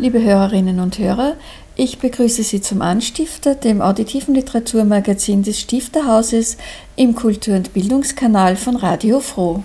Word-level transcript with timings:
Liebe 0.00 0.22
Hörerinnen 0.22 0.78
und 0.78 0.96
Hörer, 1.00 1.34
ich 1.74 1.98
begrüße 1.98 2.44
Sie 2.44 2.60
zum 2.60 2.82
Anstifter, 2.82 3.56
dem 3.56 3.82
auditiven 3.82 4.32
Literaturmagazin 4.32 5.42
des 5.42 5.58
Stifterhauses 5.58 6.56
im 6.94 7.16
Kultur- 7.16 7.56
und 7.56 7.72
Bildungskanal 7.72 8.54
von 8.54 8.76
Radio 8.76 9.18
Froh. 9.18 9.64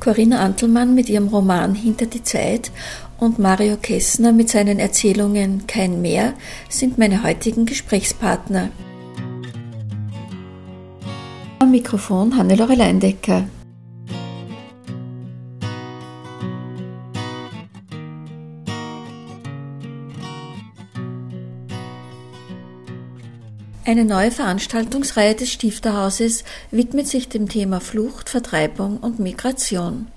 Corinna 0.00 0.40
Antelmann 0.40 0.96
mit 0.96 1.08
ihrem 1.08 1.28
Roman 1.28 1.76
Hinter 1.76 2.06
die 2.06 2.24
Zeit 2.24 2.72
und 3.20 3.38
Mario 3.38 3.76
Kessner 3.76 4.32
mit 4.32 4.48
seinen 4.48 4.80
Erzählungen 4.80 5.68
Kein 5.68 6.02
Meer 6.02 6.34
sind 6.68 6.98
meine 6.98 7.22
heutigen 7.22 7.66
Gesprächspartner. 7.66 8.70
Am 11.60 11.70
Mikrofon 11.70 12.36
Hannelore 12.36 12.74
Leindecker. 12.74 13.44
Eine 23.88 24.04
neue 24.04 24.30
Veranstaltungsreihe 24.30 25.34
des 25.34 25.50
Stifterhauses 25.50 26.44
widmet 26.70 27.08
sich 27.08 27.30
dem 27.30 27.48
Thema 27.48 27.80
Flucht, 27.80 28.28
Vertreibung 28.28 28.98
und 28.98 29.18
Migration. 29.18 30.08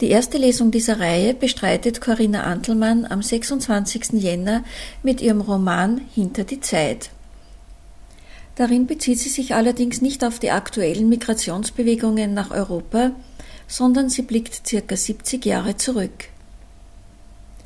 Die 0.00 0.10
erste 0.10 0.36
Lesung 0.36 0.72
dieser 0.72 0.98
Reihe 0.98 1.32
bestreitet 1.32 2.00
Corinna 2.00 2.42
Antelmann 2.42 3.06
am 3.06 3.22
26. 3.22 4.14
Jänner 4.14 4.64
mit 5.04 5.20
ihrem 5.20 5.42
Roman 5.42 6.00
Hinter 6.12 6.42
die 6.42 6.58
Zeit. 6.58 7.10
Darin 8.56 8.88
bezieht 8.88 9.20
sie 9.20 9.28
sich 9.28 9.54
allerdings 9.54 10.02
nicht 10.02 10.24
auf 10.24 10.40
die 10.40 10.50
aktuellen 10.50 11.08
Migrationsbewegungen 11.08 12.34
nach 12.34 12.50
Europa, 12.50 13.12
sondern 13.68 14.08
sie 14.08 14.22
blickt 14.22 14.66
circa 14.66 14.96
70 14.96 15.46
Jahre 15.46 15.76
zurück. 15.76 16.30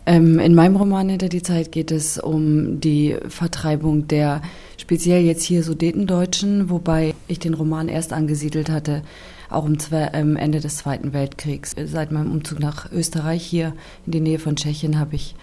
Ähm, 0.07 0.39
in 0.39 0.55
meinem 0.55 0.77
Roman 0.77 1.09
Hinter 1.09 1.29
die 1.29 1.43
Zeit 1.43 1.73
geht 1.73 1.91
es 1.91 2.19
um 2.19 2.81
die 2.81 3.17
Vertreibung 3.29 4.09
der 4.09 4.43
speziell 4.79 5.23
jetzt 5.23 5.43
hier 5.43 5.63
Sudetendeutschen, 5.63 6.71
wobei 6.71 7.15
ich 7.29 7.39
den 7.39 7.55
Roman 7.55 7.89
erst 7.89 8.13
angesiedelt 8.13 8.71
hatte, 8.71 9.03
auch 9.51 9.65
am 9.65 9.77
ähm, 9.93 10.37
Ende 10.37 10.61
des 10.61 10.79
Zweiten 10.79 11.13
Weltkriegs. 11.13 11.75
Seit 11.85 12.13
meinem 12.13 12.33
Umzug 12.33 12.61
nach 12.61 12.91
Österreich 12.91 13.45
hier 13.45 13.75
in 14.07 14.13
die 14.13 14.21
Nähe 14.21 14.39
von 14.39 14.57
Tschechien 14.57 14.99
habe 14.99 15.17
ich 15.17 15.35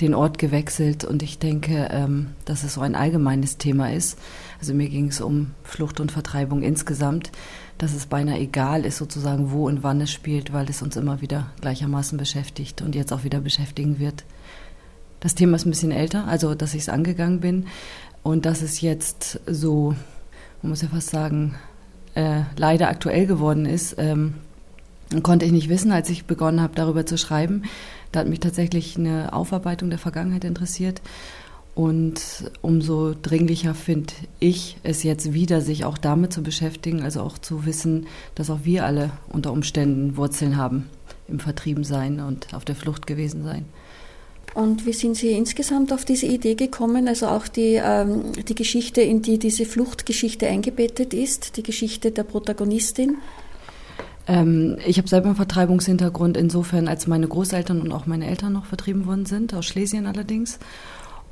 den 0.00 0.14
Ort 0.14 0.38
gewechselt 0.38 1.04
und 1.04 1.22
ich 1.22 1.38
denke, 1.38 1.88
ähm, 1.90 2.28
dass 2.44 2.64
es 2.64 2.74
so 2.74 2.80
ein 2.80 2.94
allgemeines 2.94 3.58
Thema 3.58 3.92
ist. 3.92 4.18
Also 4.60 4.74
mir 4.74 4.88
ging 4.88 5.08
es 5.08 5.20
um 5.20 5.52
Flucht 5.62 6.00
und 6.00 6.12
Vertreibung 6.12 6.62
insgesamt, 6.62 7.32
dass 7.78 7.94
es 7.94 8.06
beinahe 8.06 8.38
egal 8.38 8.84
ist 8.84 8.96
sozusagen, 8.96 9.50
wo 9.50 9.66
und 9.66 9.82
wann 9.82 10.00
es 10.00 10.10
spielt, 10.10 10.52
weil 10.52 10.68
es 10.68 10.82
uns 10.82 10.96
immer 10.96 11.20
wieder 11.20 11.50
gleichermaßen 11.60 12.18
beschäftigt 12.18 12.82
und 12.82 12.94
jetzt 12.94 13.12
auch 13.12 13.24
wieder 13.24 13.40
beschäftigen 13.40 13.98
wird. 13.98 14.24
Das 15.20 15.34
Thema 15.34 15.56
ist 15.56 15.66
ein 15.66 15.70
bisschen 15.70 15.92
älter, 15.92 16.26
also 16.26 16.54
dass 16.54 16.74
ich 16.74 16.82
es 16.82 16.88
angegangen 16.88 17.40
bin 17.40 17.66
und 18.22 18.46
dass 18.46 18.62
es 18.62 18.80
jetzt 18.80 19.40
so, 19.46 19.94
man 20.62 20.70
muss 20.70 20.82
ja 20.82 20.88
fast 20.88 21.10
sagen, 21.10 21.54
äh, 22.14 22.42
leider 22.56 22.88
aktuell 22.88 23.26
geworden 23.26 23.66
ist, 23.66 23.96
ähm, 23.98 24.34
konnte 25.22 25.44
ich 25.44 25.52
nicht 25.52 25.68
wissen, 25.68 25.92
als 25.92 26.10
ich 26.10 26.24
begonnen 26.24 26.60
habe, 26.60 26.74
darüber 26.74 27.06
zu 27.06 27.18
schreiben. 27.18 27.62
Da 28.12 28.20
hat 28.20 28.28
mich 28.28 28.40
tatsächlich 28.40 28.96
eine 28.96 29.32
Aufarbeitung 29.32 29.90
der 29.90 29.98
Vergangenheit 29.98 30.44
interessiert. 30.44 31.00
Und 31.76 32.50
umso 32.62 33.12
dringlicher 33.12 33.74
finde 33.74 34.14
ich 34.40 34.78
es 34.82 35.02
jetzt 35.02 35.34
wieder, 35.34 35.60
sich 35.60 35.84
auch 35.84 35.98
damit 35.98 36.32
zu 36.32 36.42
beschäftigen, 36.42 37.02
also 37.02 37.20
auch 37.20 37.36
zu 37.36 37.66
wissen, 37.66 38.06
dass 38.34 38.48
auch 38.48 38.60
wir 38.64 38.86
alle 38.86 39.10
unter 39.28 39.52
Umständen 39.52 40.16
Wurzeln 40.16 40.56
haben 40.56 40.86
im 41.28 41.38
Vertriebensein 41.38 42.20
und 42.20 42.54
auf 42.54 42.64
der 42.64 42.76
Flucht 42.76 43.06
gewesen 43.06 43.44
sein. 43.44 43.66
Und 44.54 44.86
wie 44.86 44.94
sind 44.94 45.16
Sie 45.16 45.32
insgesamt 45.32 45.92
auf 45.92 46.06
diese 46.06 46.24
Idee 46.24 46.54
gekommen, 46.54 47.08
also 47.08 47.26
auch 47.26 47.46
die, 47.46 47.74
ähm, 47.74 48.32
die 48.48 48.54
Geschichte, 48.54 49.02
in 49.02 49.20
die 49.20 49.38
diese 49.38 49.66
Fluchtgeschichte 49.66 50.46
eingebettet 50.46 51.12
ist, 51.12 51.58
die 51.58 51.62
Geschichte 51.62 52.10
der 52.10 52.22
Protagonistin? 52.22 53.18
Ähm, 54.26 54.78
ich 54.86 54.96
habe 54.96 55.08
selber 55.08 55.26
einen 55.26 55.36
Vertreibungshintergrund 55.36 56.38
insofern, 56.38 56.88
als 56.88 57.06
meine 57.06 57.28
Großeltern 57.28 57.82
und 57.82 57.92
auch 57.92 58.06
meine 58.06 58.28
Eltern 58.28 58.54
noch 58.54 58.64
vertrieben 58.64 59.04
worden 59.04 59.26
sind, 59.26 59.52
aus 59.52 59.66
Schlesien 59.66 60.06
allerdings. 60.06 60.58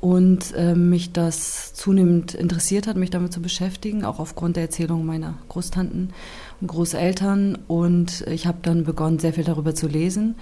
Und 0.05 0.53
äh, 0.53 0.75
mich 0.75 1.13
das 1.13 1.73
zunehmend 1.73 2.35
interessiert 2.35 2.85
hat, 2.85 2.95
mich 2.95 3.09
damit 3.09 3.33
zu 3.33 3.41
beschäftigen, 3.41 4.05
auch 4.05 4.19
aufgrund 4.19 4.55
der 4.55 4.61
Erzählungen 4.61 5.03
meiner 5.03 5.39
Großtanten 5.49 6.13
und 6.61 6.67
Großeltern. 6.67 7.57
Und 7.67 8.21
ich 8.27 8.45
habe 8.45 8.59
dann 8.61 8.83
begonnen, 8.83 9.17
sehr 9.17 9.33
viel 9.33 9.45
darüber 9.45 9.73
zu 9.73 9.87
lesen, 9.87 10.35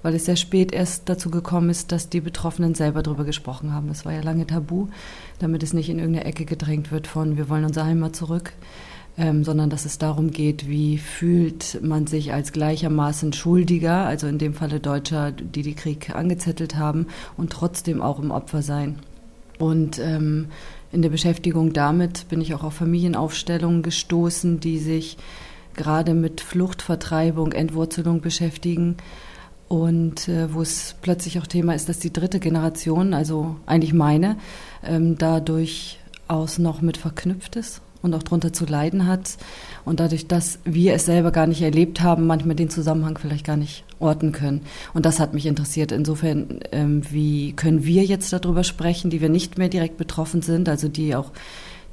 weil 0.00 0.14
es 0.14 0.24
sehr 0.24 0.36
spät 0.36 0.72
erst 0.72 1.10
dazu 1.10 1.30
gekommen 1.30 1.68
ist, 1.68 1.92
dass 1.92 2.08
die 2.08 2.22
Betroffenen 2.22 2.74
selber 2.74 3.02
darüber 3.02 3.24
gesprochen 3.24 3.74
haben. 3.74 3.88
Das 3.88 4.06
war 4.06 4.14
ja 4.14 4.22
lange 4.22 4.46
tabu, 4.46 4.86
damit 5.38 5.62
es 5.62 5.74
nicht 5.74 5.90
in 5.90 5.98
irgendeine 5.98 6.24
Ecke 6.24 6.46
gedrängt 6.46 6.90
wird 6.90 7.06
von, 7.06 7.36
wir 7.36 7.50
wollen 7.50 7.66
unsere 7.66 7.84
Heimat 7.84 8.16
zurück 8.16 8.54
ähm, 9.18 9.44
sondern 9.44 9.68
dass 9.68 9.84
es 9.84 9.98
darum 9.98 10.30
geht, 10.30 10.66
wie 10.68 10.96
fühlt 10.96 11.80
man 11.82 12.06
sich 12.06 12.32
als 12.32 12.52
gleichermaßen 12.52 13.34
Schuldiger, 13.34 14.06
also 14.06 14.26
in 14.28 14.38
dem 14.38 14.54
Falle 14.54 14.80
Deutscher, 14.80 15.30
die 15.32 15.60
die 15.60 15.74
Krieg 15.74 16.14
angezettelt 16.14 16.76
haben, 16.76 17.06
und 17.36 17.50
trotzdem 17.52 18.00
auch 18.00 18.18
im 18.18 18.30
Opfer 18.30 18.62
sein. 18.62 19.00
Und 19.60 19.98
ähm, 19.98 20.48
in 20.90 21.02
der 21.02 21.10
Beschäftigung 21.10 21.72
damit 21.72 22.28
bin 22.28 22.40
ich 22.40 22.54
auch 22.54 22.64
auf 22.64 22.74
Familienaufstellungen 22.74 23.82
gestoßen, 23.82 24.58
die 24.58 24.78
sich 24.78 25.18
gerade 25.74 26.14
mit 26.14 26.40
Flucht, 26.40 26.82
Vertreibung, 26.82 27.52
Entwurzelung 27.52 28.20
beschäftigen. 28.22 28.96
Und 29.68 30.28
äh, 30.28 30.52
wo 30.52 30.62
es 30.62 30.96
plötzlich 31.00 31.38
auch 31.38 31.46
Thema 31.46 31.74
ist, 31.74 31.88
dass 31.88 32.00
die 32.00 32.12
dritte 32.12 32.40
Generation, 32.40 33.14
also 33.14 33.54
eigentlich 33.66 33.92
meine, 33.92 34.36
ähm, 34.82 35.16
dadurch 35.16 35.99
aus 36.30 36.58
noch 36.58 36.80
mit 36.80 36.96
verknüpft 36.96 37.56
ist 37.56 37.82
und 38.02 38.14
auch 38.14 38.22
darunter 38.22 38.52
zu 38.52 38.64
leiden 38.64 39.06
hat. 39.06 39.36
Und 39.84 40.00
dadurch, 40.00 40.26
dass 40.26 40.58
wir 40.64 40.94
es 40.94 41.04
selber 41.04 41.32
gar 41.32 41.46
nicht 41.46 41.62
erlebt 41.62 42.00
haben, 42.00 42.26
manchmal 42.26 42.56
den 42.56 42.70
Zusammenhang 42.70 43.18
vielleicht 43.18 43.46
gar 43.46 43.56
nicht 43.56 43.84
orten 43.98 44.32
können. 44.32 44.62
Und 44.94 45.04
das 45.06 45.20
hat 45.20 45.34
mich 45.34 45.46
interessiert. 45.46 45.92
Insofern, 45.92 46.60
ähm, 46.72 47.02
wie 47.10 47.52
können 47.52 47.84
wir 47.84 48.04
jetzt 48.04 48.32
darüber 48.32 48.64
sprechen, 48.64 49.10
die 49.10 49.20
wir 49.20 49.28
nicht 49.28 49.58
mehr 49.58 49.68
direkt 49.68 49.96
betroffen 49.96 50.42
sind, 50.42 50.68
also 50.68 50.88
die 50.88 51.14
auch 51.14 51.32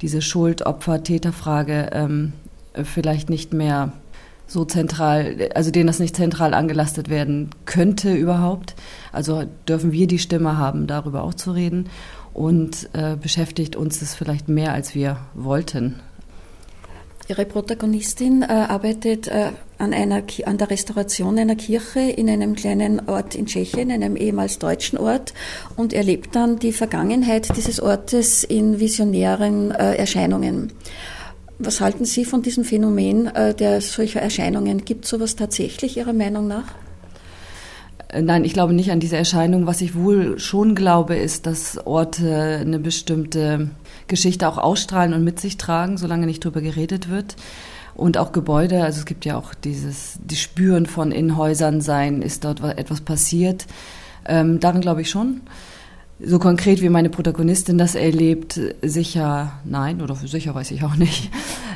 diese 0.02 0.22
Schuld, 0.22 0.66
Opfer, 0.66 1.04
Täterfrage 1.04 1.90
ähm, 1.92 2.34
vielleicht 2.84 3.30
nicht 3.30 3.54
mehr 3.54 3.92
so 4.50 4.64
zentral, 4.64 5.50
also 5.56 5.72
denen 5.72 5.88
das 5.88 6.00
nicht 6.00 6.16
zentral 6.16 6.54
angelastet 6.54 7.10
werden 7.10 7.50
könnte 7.66 8.14
überhaupt. 8.14 8.76
Also 9.12 9.44
dürfen 9.68 9.92
wir 9.92 10.08
die 10.08 10.20
Stimme 10.20 10.58
haben, 10.58 10.88
darüber 10.88 11.24
auch 11.24 11.34
zu 11.34 11.52
reden 11.52 11.90
und 12.38 12.90
äh, 12.94 13.16
beschäftigt 13.16 13.76
uns 13.76 14.00
das 14.00 14.14
vielleicht 14.14 14.48
mehr, 14.48 14.72
als 14.72 14.94
wir 14.94 15.18
wollten. 15.34 16.00
Ihre 17.28 17.46
Protagonistin 17.46 18.44
äh, 18.44 18.46
arbeitet 18.46 19.28
äh, 19.28 19.50
an, 19.80 19.92
einer, 19.92 20.22
an 20.46 20.58
der 20.58 20.70
Restauration 20.70 21.38
einer 21.38 21.56
Kirche 21.56 22.00
in 22.00 22.30
einem 22.30 22.56
kleinen 22.56 23.10
Ort 23.10 23.36
in 23.36 23.48
Tschechien, 23.48 23.92
einem 23.92 24.16
ehemals 24.16 24.60
deutschen 24.60 24.98
Ort, 24.98 25.34
und 25.76 25.92
erlebt 25.92 26.36
dann 26.36 26.58
die 26.60 26.72
Vergangenheit 26.72 27.58
dieses 27.58 27.82
Ortes 27.82 28.46
in 28.46 28.80
visionären 28.80 29.72
äh, 29.72 29.96
Erscheinungen. 29.96 30.72
Was 31.60 31.82
halten 31.82 32.06
Sie 32.06 32.24
von 32.24 32.44
diesem 32.44 32.64
Phänomen 32.64 33.28
äh, 33.28 33.56
der 33.56 33.82
solcher 33.82 34.22
Erscheinungen? 34.22 34.86
Gibt 34.86 35.06
es 35.06 35.10
sowas 35.10 35.36
tatsächlich 35.36 35.98
Ihrer 35.98 36.14
Meinung 36.14 36.48
nach? 36.48 36.76
Äh, 38.10 38.22
nein, 38.22 38.46
ich 38.46 38.54
glaube 38.54 38.74
nicht 38.74 38.92
an 38.92 39.00
diese 39.00 39.18
Erscheinung. 39.18 39.68
Was 39.68 39.82
ich 39.82 39.96
wohl 39.96 40.40
schon 40.40 40.76
glaube, 40.76 41.16
ist, 41.16 41.46
dass 41.46 41.86
Orte 41.86 42.60
eine 42.62 42.80
bestimmte 42.80 43.70
Geschichte 44.08 44.48
auch 44.48 44.58
ausstrahlen 44.58 45.14
und 45.14 45.24
mit 45.24 45.40
sich 45.40 45.58
tragen, 45.58 45.98
solange 45.98 46.26
nicht 46.26 46.44
drüber 46.44 46.62
geredet 46.62 47.10
wird. 47.10 47.36
Und 47.96 48.18
auch 48.18 48.32
Gebäude, 48.32 48.84
also 48.84 49.00
es 49.00 49.06
gibt 49.06 49.26
ja 49.26 49.38
auch 49.38 49.56
dieses, 49.56 50.20
die 50.24 50.36
Spüren 50.36 50.86
von 50.86 51.12
in 51.12 51.36
Häusern 51.36 51.82
sein, 51.82 52.22
ist 52.22 52.44
dort 52.44 52.62
etwas 52.62 53.02
passiert. 53.02 53.66
Ähm, 54.26 54.60
daran 54.60 54.82
glaube 54.82 55.02
ich 55.02 55.10
schon. 55.10 55.42
So 56.20 56.40
konkret 56.40 56.82
wie 56.82 56.90
meine 56.90 57.10
Protagonistin 57.10 57.78
das 57.78 57.94
erlebt, 57.94 58.60
sicher 58.82 59.52
nein, 59.66 60.02
oder 60.02 60.16
sicher 60.16 60.56
weiß 60.56 60.72
ich 60.72 60.84
auch 60.84 60.96
nicht. 60.96 61.30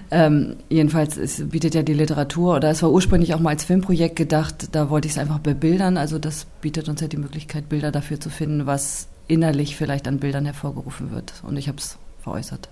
Ähm, 0.10 0.58
jedenfalls 0.68 1.16
es 1.16 1.48
bietet 1.50 1.76
ja 1.76 1.84
die 1.84 1.94
Literatur, 1.94 2.56
oder 2.56 2.70
es 2.70 2.84
war 2.84 2.92
ursprünglich 2.92 3.34
auch 3.34 3.40
mal 3.40 3.52
als 3.52 3.64
Filmprojekt 3.64 4.16
gedacht, 4.16 4.70
da 4.72 4.90
wollte 4.90 5.08
ich 5.08 5.14
es 5.14 5.20
einfach 5.20 5.40
bebildern. 5.40 5.96
Also 5.96 6.20
das 6.20 6.48
bietet 6.60 6.90
uns 6.90 7.02
ja 7.02 7.08
die 7.08 7.18
Möglichkeit, 7.18 7.70
Bilder 7.70 7.92
dafür 7.92 8.20
zu 8.20 8.30
finden, 8.30 8.66
was 8.66 9.08
innerlich 9.28 9.78
vielleicht 9.78 10.08
an 10.08 10.20
Bildern 10.20 10.46
hervorgerufen 10.46 11.12
wird. 11.12 11.34
Und 11.44 11.56
ich 11.56 11.68
habe 11.68 11.78
es 11.78 11.98
veräußert. 12.24 12.68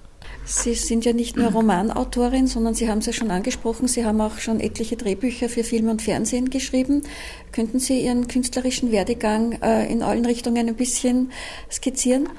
Sie 0.46 0.74
sind 0.74 1.06
ja 1.06 1.14
nicht 1.14 1.38
nur 1.38 1.52
Romanautorin, 1.52 2.48
sondern 2.48 2.74
Sie 2.74 2.90
haben 2.90 3.00
es 3.00 3.06
ja 3.06 3.14
schon 3.14 3.30
angesprochen, 3.30 3.88
Sie 3.88 4.04
haben 4.04 4.20
auch 4.20 4.40
schon 4.40 4.60
etliche 4.60 4.96
Drehbücher 4.96 5.48
für 5.48 5.64
Film 5.64 5.90
und 5.90 6.02
Fernsehen 6.02 6.50
geschrieben. 6.50 7.04
Könnten 7.52 7.80
Sie 7.80 8.02
Ihren 8.02 8.28
künstlerischen 8.28 8.92
Werdegang 8.92 9.62
äh, 9.62 9.92
in 9.92 10.02
allen 10.02 10.26
Richtungen 10.26 10.68
ein 10.68 10.76
bisschen 10.76 11.32
skizzieren? 11.72 12.30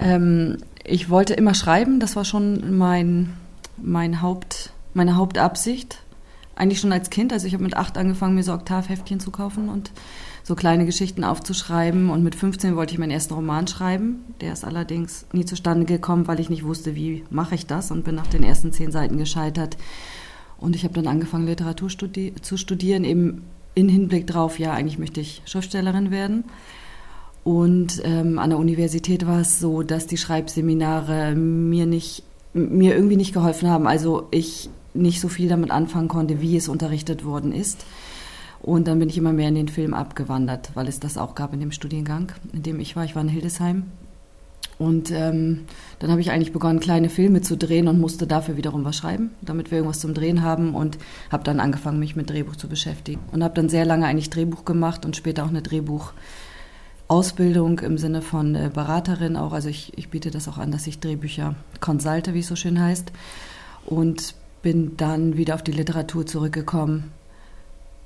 Ähm, 0.00 0.58
ich 0.82 1.08
wollte 1.08 1.34
immer 1.34 1.54
schreiben, 1.54 2.00
das 2.00 2.16
war 2.16 2.24
schon 2.24 2.76
mein, 2.76 3.34
mein 3.76 4.20
Haupt, 4.20 4.72
meine 4.92 5.16
Hauptabsicht. 5.16 6.00
Eigentlich 6.56 6.80
schon 6.80 6.92
als 6.92 7.10
Kind, 7.10 7.32
also 7.32 7.46
ich 7.46 7.54
habe 7.54 7.64
mit 7.64 7.76
acht 7.76 7.98
angefangen, 7.98 8.34
mir 8.34 8.44
so 8.44 8.52
Oktavheftchen 8.52 9.18
zu 9.18 9.30
kaufen 9.30 9.68
und 9.68 9.90
so 10.44 10.54
kleine 10.54 10.86
Geschichten 10.86 11.24
aufzuschreiben. 11.24 12.10
Und 12.10 12.22
mit 12.22 12.34
15 12.34 12.76
wollte 12.76 12.92
ich 12.92 12.98
meinen 12.98 13.10
ersten 13.10 13.34
Roman 13.34 13.66
schreiben. 13.66 14.24
Der 14.40 14.52
ist 14.52 14.64
allerdings 14.64 15.26
nie 15.32 15.44
zustande 15.44 15.86
gekommen, 15.86 16.28
weil 16.28 16.38
ich 16.38 16.50
nicht 16.50 16.64
wusste, 16.64 16.94
wie 16.94 17.24
mache 17.30 17.54
ich 17.54 17.66
das 17.66 17.90
und 17.90 18.04
bin 18.04 18.14
nach 18.14 18.26
den 18.26 18.44
ersten 18.44 18.72
zehn 18.72 18.92
Seiten 18.92 19.16
gescheitert. 19.16 19.76
Und 20.58 20.76
ich 20.76 20.84
habe 20.84 20.94
dann 20.94 21.08
angefangen, 21.08 21.46
Literatur 21.46 21.90
studi 21.90 22.34
zu 22.40 22.56
studieren, 22.56 23.04
eben 23.04 23.42
in 23.74 23.88
Hinblick 23.88 24.26
drauf, 24.26 24.58
ja, 24.58 24.72
eigentlich 24.72 24.98
möchte 24.98 25.20
ich 25.20 25.42
Schriftstellerin 25.46 26.10
werden. 26.10 26.44
Und 27.42 28.00
ähm, 28.04 28.38
an 28.38 28.50
der 28.50 28.58
Universität 28.58 29.26
war 29.26 29.40
es 29.40 29.60
so, 29.60 29.82
dass 29.82 30.06
die 30.06 30.16
Schreibseminare 30.16 31.34
mir 31.34 31.84
nicht, 31.84 32.22
mir 32.54 32.94
irgendwie 32.94 33.16
nicht 33.16 33.34
geholfen 33.34 33.68
haben. 33.68 33.86
Also 33.86 34.28
ich 34.30 34.70
nicht 34.94 35.20
so 35.20 35.28
viel 35.28 35.48
damit 35.48 35.70
anfangen 35.70 36.08
konnte, 36.08 36.40
wie 36.40 36.56
es 36.56 36.68
unterrichtet 36.68 37.24
worden 37.24 37.52
ist. 37.52 37.84
Und 38.62 38.88
dann 38.88 38.98
bin 38.98 39.10
ich 39.10 39.18
immer 39.18 39.34
mehr 39.34 39.48
in 39.48 39.56
den 39.56 39.68
Film 39.68 39.92
abgewandert, 39.92 40.70
weil 40.72 40.88
es 40.88 40.98
das 40.98 41.18
auch 41.18 41.34
gab 41.34 41.52
in 41.52 41.60
dem 41.60 41.72
Studiengang, 41.72 42.32
in 42.54 42.62
dem 42.62 42.80
ich 42.80 42.96
war. 42.96 43.04
Ich 43.04 43.14
war 43.14 43.20
in 43.20 43.28
Hildesheim. 43.28 43.84
Und 44.78 45.10
ähm, 45.10 45.66
dann 45.98 46.10
habe 46.10 46.22
ich 46.22 46.30
eigentlich 46.30 46.52
begonnen, 46.52 46.80
kleine 46.80 47.10
Filme 47.10 47.42
zu 47.42 47.56
drehen 47.56 47.88
und 47.88 48.00
musste 48.00 48.26
dafür 48.26 48.56
wiederum 48.56 48.84
was 48.84 48.96
schreiben, 48.96 49.30
damit 49.42 49.70
wir 49.70 49.76
irgendwas 49.78 50.00
zum 50.00 50.14
Drehen 50.14 50.42
haben. 50.42 50.74
Und 50.74 50.96
habe 51.30 51.44
dann 51.44 51.60
angefangen, 51.60 51.98
mich 51.98 52.16
mit 52.16 52.30
Drehbuch 52.30 52.56
zu 52.56 52.68
beschäftigen. 52.68 53.20
Und 53.32 53.44
habe 53.44 53.54
dann 53.54 53.68
sehr 53.68 53.84
lange 53.84 54.06
eigentlich 54.06 54.30
Drehbuch 54.30 54.64
gemacht 54.64 55.04
und 55.04 55.14
später 55.14 55.44
auch 55.44 55.50
eine 55.50 55.60
Drehbuchausbildung 55.60 57.80
im 57.80 57.98
Sinne 57.98 58.22
von 58.22 58.54
äh, 58.54 58.70
Beraterin 58.72 59.36
auch. 59.36 59.52
Also 59.52 59.68
ich, 59.68 59.92
ich 59.96 60.08
biete 60.08 60.30
das 60.30 60.48
auch 60.48 60.56
an, 60.56 60.72
dass 60.72 60.86
ich 60.86 61.00
Drehbücher 61.00 61.54
konsulte, 61.80 62.32
wie 62.32 62.40
es 62.40 62.48
so 62.48 62.56
schön 62.56 62.80
heißt. 62.80 63.12
Und 63.86 64.34
bin 64.64 64.96
dann 64.96 65.36
wieder 65.36 65.54
auf 65.54 65.62
die 65.62 65.70
Literatur 65.70 66.26
zurückgekommen 66.26 67.12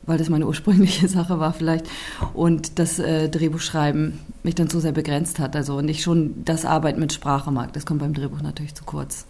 weil 0.09 0.19
das 0.19 0.31
meine 0.31 0.47
ursprüngliche 0.47 1.07
Sache 1.17 1.39
war 1.39 1.53
vielleicht 1.53 1.87
und 2.33 2.79
das 2.79 2.99
äh, 2.99 3.29
Drehbuchschreiben 3.29 4.19
mich 4.43 4.55
dann 4.55 4.71
zu 4.71 4.81
sehr 4.81 4.93
begrenzt 4.93 5.39
hat. 5.39 5.55
Also 5.55 5.83
nicht 5.83 6.03
schon 6.03 6.45
das 6.45 6.65
Arbeiten 6.65 6.99
mit 6.99 7.13
Sprache 7.13 7.53
mag, 7.53 7.75
das 7.75 7.87
kommt 7.87 8.01
beim 8.01 8.15
Drehbuch 8.15 8.41
natürlich 8.41 8.75
zu 8.75 8.85
kurz. 8.85 9.27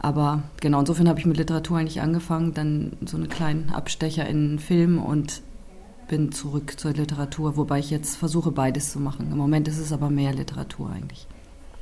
Aber 0.00 0.42
genau, 0.60 0.80
insofern 0.80 1.08
habe 1.08 1.18
ich 1.18 1.26
mit 1.26 1.36
Literatur 1.36 1.78
eigentlich 1.78 2.00
angefangen, 2.00 2.52
dann 2.52 2.92
so 3.06 3.16
einen 3.16 3.28
kleinen 3.28 3.70
Abstecher 3.70 4.26
in 4.26 4.58
Film 4.58 4.98
und 5.00 5.42
bin 6.08 6.32
zurück 6.32 6.78
zur 6.78 6.92
Literatur, 6.92 7.56
wobei 7.56 7.78
ich 7.78 7.90
jetzt 7.90 8.16
versuche, 8.16 8.50
beides 8.50 8.92
zu 8.92 9.00
machen. 9.00 9.28
Im 9.30 9.38
Moment 9.38 9.68
ist 9.68 9.78
es 9.78 9.92
aber 9.92 10.10
mehr 10.10 10.32
Literatur 10.32 10.90
eigentlich. 10.90 11.26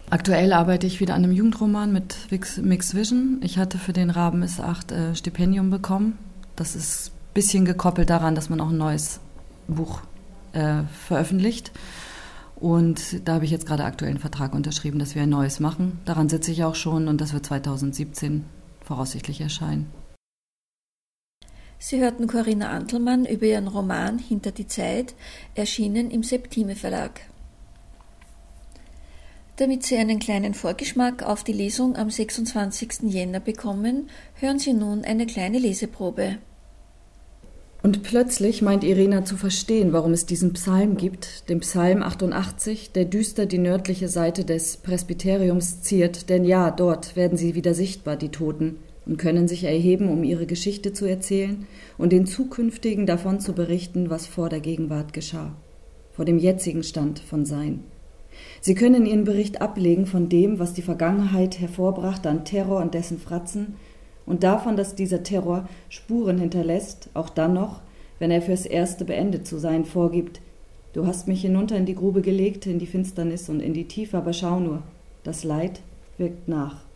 Aktuell 0.08 0.53
arbeite 0.53 0.87
ich 0.87 1.00
wieder 1.00 1.14
an 1.14 1.25
einem 1.25 1.32
Jugendroman 1.32 1.93
mit 1.93 2.29
Mixed 2.31 2.94
Vision. 2.94 3.41
Ich 3.43 3.58
hatte 3.58 3.76
für 3.76 3.93
den 3.93 4.11
Raben 4.11 4.43
ist 4.43 4.61
8 4.61 4.93
äh, 4.93 5.14
Stipendium 5.17 5.70
bekommen. 5.70 6.17
Das 6.55 6.76
ist 6.76 7.11
bisschen 7.35 7.64
gekoppelt 7.64 8.08
daran, 8.08 8.35
dass 8.35 8.49
man 8.49 8.61
auch 8.61 8.70
ein 8.70 8.79
neues 8.79 9.20
Buch 9.67 10.03
äh, 10.53 10.85
veröffentlicht. 11.06 11.73
Und 12.55 13.29
da 13.29 13.35
habe 13.35 13.44
ich 13.44 13.50
jetzt 13.50 13.67
gerade 13.67 13.85
aktuell 13.85 14.12
einen 14.12 14.20
Vertrag 14.20 14.55
unterschrieben, 14.55 14.99
dass 14.99 15.14
wir 15.14 15.23
ein 15.23 15.29
neues 15.29 15.61
machen. 15.61 15.99
Daran 16.05 16.29
sitze 16.29 16.53
ich 16.53 16.64
auch 16.64 16.76
schon 16.76 17.08
und 17.08 17.20
das 17.20 17.35
wird 17.35 17.44
2017 17.44 18.44
voraussichtlich 18.82 19.41
erscheinen. 19.41 19.91
Sie 21.79 22.00
hörten 22.00 22.26
Corinna 22.26 22.70
Antelmann 22.70 23.26
über 23.26 23.44
ihren 23.44 23.69
Roman 23.69 24.19
Hinter 24.19 24.53
die 24.53 24.67
Zeit, 24.67 25.14
erschienen 25.55 26.11
im 26.11 26.23
Septime 26.23 26.76
Verlag. 26.76 27.20
Damit 29.56 29.85
Sie 29.85 29.97
einen 29.97 30.19
kleinen 30.19 30.53
Vorgeschmack 30.53 31.23
auf 31.23 31.43
die 31.43 31.55
Lesung 31.55 31.97
am 31.97 32.11
26. 32.11 33.05
Jänner 33.05 33.41
bekommen, 33.41 34.11
hören 34.35 34.58
Sie 34.58 34.75
nun 34.75 35.03
eine 35.03 35.25
kleine 35.25 35.58
Leseprobe. 35.58 36.37
Und 37.82 38.03
plötzlich 38.03 38.61
meint 38.61 38.85
Irena 38.85 39.25
zu 39.25 39.38
verstehen, 39.38 39.94
warum 39.94 40.12
es 40.12 40.26
diesen 40.26 40.53
Psalm 40.53 40.99
gibt, 40.99 41.49
den 41.49 41.61
Psalm 41.61 42.03
88, 42.03 42.93
der 42.93 43.06
düster 43.06 43.47
die 43.47 43.58
nördliche 43.58 44.08
Seite 44.08 44.44
des 44.44 44.76
Presbyteriums 44.76 45.81
ziert, 45.81 46.29
denn 46.29 46.44
ja, 46.44 46.70
dort 46.70 47.17
werden 47.17 47.38
sie 47.38 47.55
wieder 47.55 47.73
sichtbar, 47.73 48.17
die 48.17 48.31
Toten, 48.31 48.81
und 49.06 49.17
können 49.17 49.49
sich 49.49 49.64
erheben, 49.64 50.08
um 50.08 50.23
ihre 50.25 50.47
Geschichte 50.47 50.93
zu 50.93 51.06
erzählen 51.06 51.67
und 51.97 52.12
den 52.12 52.26
Zukünftigen 52.26 53.06
davon 53.06 53.41
zu 53.41 53.55
berichten, 53.55 54.11
was 54.11 54.26
vor 54.26 54.50
der 54.50 54.61
Gegenwart 54.61 55.14
geschah, 55.14 55.56
vor 56.12 56.26
dem 56.26 56.38
jetzigen 56.38 56.82
Stand 56.82 57.20
von 57.20 57.47
Sein. 57.47 57.85
Sie 58.60 58.74
können 58.74 59.06
ihren 59.06 59.24
Bericht 59.24 59.60
ablegen 59.60 60.06
von 60.06 60.28
dem, 60.28 60.58
was 60.58 60.74
die 60.74 60.82
Vergangenheit 60.82 61.60
hervorbrachte 61.60 62.28
an 62.28 62.44
Terror 62.44 62.80
und 62.80 62.94
dessen 62.94 63.18
Fratzen, 63.18 63.76
und 64.26 64.42
davon, 64.42 64.76
dass 64.76 64.96
dieser 64.96 65.22
Terror 65.22 65.68
Spuren 65.88 66.38
hinterlässt, 66.38 67.10
auch 67.14 67.28
dann 67.28 67.54
noch, 67.54 67.80
wenn 68.18 68.30
er 68.30 68.42
fürs 68.42 68.66
Erste 68.66 69.04
beendet 69.04 69.46
zu 69.46 69.58
sein 69.58 69.84
vorgibt. 69.84 70.40
Du 70.92 71.06
hast 71.06 71.28
mich 71.28 71.42
hinunter 71.42 71.76
in 71.76 71.86
die 71.86 71.94
Grube 71.94 72.22
gelegt, 72.22 72.66
in 72.66 72.78
die 72.78 72.86
Finsternis 72.86 73.48
und 73.48 73.60
in 73.60 73.72
die 73.72 73.86
Tiefe, 73.86 74.16
aber 74.16 74.32
schau 74.32 74.58
nur, 74.58 74.82
das 75.22 75.44
Leid 75.44 75.80
wirkt 76.18 76.48
nach. 76.48 76.86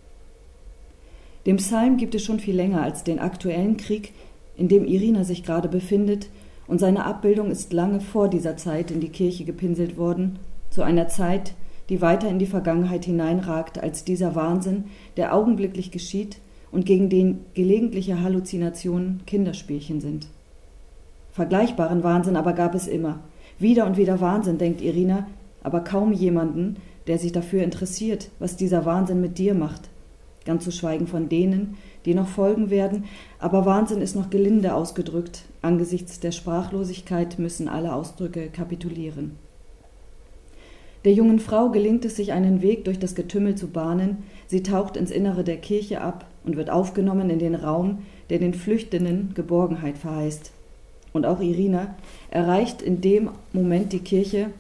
Dem 1.47 1.57
Psalm 1.57 1.97
gibt 1.97 2.15
es 2.15 2.25
schon 2.25 2.41
viel 2.41 2.57
länger 2.57 2.83
als 2.83 3.05
den 3.05 3.19
aktuellen 3.19 3.77
Krieg, 3.77 4.13
in 4.57 4.69
dem 4.69 4.85
Irina 4.85 5.25
sich 5.25 5.43
gerade 5.43 5.69
befindet, 5.69 6.29
und 6.67 6.79
seine 6.79 7.05
Abbildung 7.05 7.51
ist 7.51 7.73
lange 7.73 8.01
vor 8.01 8.29
dieser 8.29 8.57
Zeit 8.57 8.91
in 8.91 9.01
die 9.01 9.09
Kirche 9.09 9.45
gepinselt 9.45 9.97
worden, 9.97 10.39
zu 10.71 10.83
einer 10.83 11.09
Zeit, 11.09 11.55
die 11.89 12.01
weiter 12.01 12.29
in 12.29 12.39
die 12.39 12.47
Vergangenheit 12.47 13.05
hineinragt 13.05 13.83
als 13.83 14.05
dieser 14.05 14.35
Wahnsinn, 14.35 14.85
der 15.17 15.35
augenblicklich 15.35 15.91
geschieht 15.91 16.39
und 16.71 16.87
gegen 16.87 17.11
den 17.11 17.41
gelegentliche 17.55 18.23
Halluzinationen 18.23 19.23
Kinderspielchen 19.27 20.01
sind. 20.01 20.29
Vergleichbaren 21.33 22.03
Wahnsinn 22.03 22.37
aber 22.37 22.53
gab 22.53 22.75
es 22.75 22.87
immer. 22.87 23.21
Wieder 23.59 23.87
und 23.87 23.97
wieder 23.97 24.21
Wahnsinn, 24.21 24.59
denkt 24.59 24.81
Irina, 24.81 25.27
aber 25.63 25.81
kaum 25.81 26.13
jemanden, 26.13 26.77
der 27.07 27.19
sich 27.19 27.33
dafür 27.33 27.63
interessiert, 27.63 28.31
was 28.39 28.57
dieser 28.57 28.85
Wahnsinn 28.85 29.21
mit 29.21 29.39
dir 29.39 29.55
macht. 29.55 29.89
Ganz 30.45 30.65
zu 30.65 30.71
schweigen 30.71 31.07
von 31.07 31.29
denen, 31.29 31.77
die 32.05 32.15
noch 32.15 32.29
folgen 32.29 32.71
werden, 32.71 33.05
aber 33.39 33.67
Wahnsinn 33.67 34.01
ist 34.01 34.17
noch 34.17 34.31
gelinde 34.31 34.75
ausgedrückt. 34.75 35.43
Angesichts 35.61 36.21
der 36.21 36.33
Sprachlosigkeit 36.33 37.39
müssen 37.39 37.69
alle 37.69 37.93
Ausdrücke 37.93 38.49
kapitulieren. 38.49 39.37
Der 41.05 41.13
jungen 41.13 41.39
Frau 41.39 41.71
gelingt 41.71 42.05
es, 42.05 42.17
sich 42.17 42.33
einen 42.33 42.61
Weg 42.61 42.85
durch 42.85 42.99
das 42.99 43.15
Getümmel 43.15 43.55
zu 43.55 43.69
bahnen. 43.69 44.25
Sie 44.47 44.63
taucht 44.63 44.97
ins 44.97 45.11
Innere 45.11 45.45
der 45.45 45.57
Kirche 45.57 46.03
ab 46.03 46.27
und 46.45 46.57
wird 46.57 46.69
aufgenommen 46.69 47.31
in 47.31 47.39
den 47.39 47.55
Raum, 47.55 48.01
der 48.29 48.39
den 48.39 48.53
Flüchtenden 48.53 49.33
Geborgenheit 49.35 49.97
verheißt. 49.97 50.53
Und 51.13 51.27
auch 51.27 51.41
Irina 51.41 51.95
erreicht 52.31 52.83
in 52.83 53.01
dem 53.01 53.31
Moment 53.53 53.93
die 53.93 54.01
Kirche, 54.01 54.51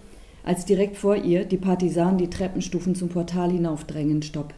als 0.42 0.64
direkt 0.64 0.96
vor 0.96 1.16
ihr 1.16 1.44
die 1.44 1.58
Partisanen 1.58 2.18
die 2.18 2.30
Treppenstufen 2.30 2.94
zum 2.94 3.10
Portal 3.10 3.50
hinaufdrängen. 3.50 4.22
Stopp. 4.22 4.54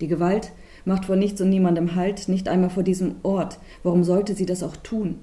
Die 0.00 0.06
Gewalt 0.06 0.52
macht 0.84 1.04
vor 1.04 1.16
nichts 1.16 1.40
und 1.40 1.50
niemandem 1.50 1.94
Halt, 1.96 2.28
nicht 2.28 2.48
einmal 2.48 2.70
vor 2.70 2.84
diesem 2.84 3.16
Ort. 3.22 3.58
Warum 3.82 4.04
sollte 4.04 4.34
sie 4.34 4.46
das 4.46 4.62
auch 4.62 4.76
tun? 4.76 5.16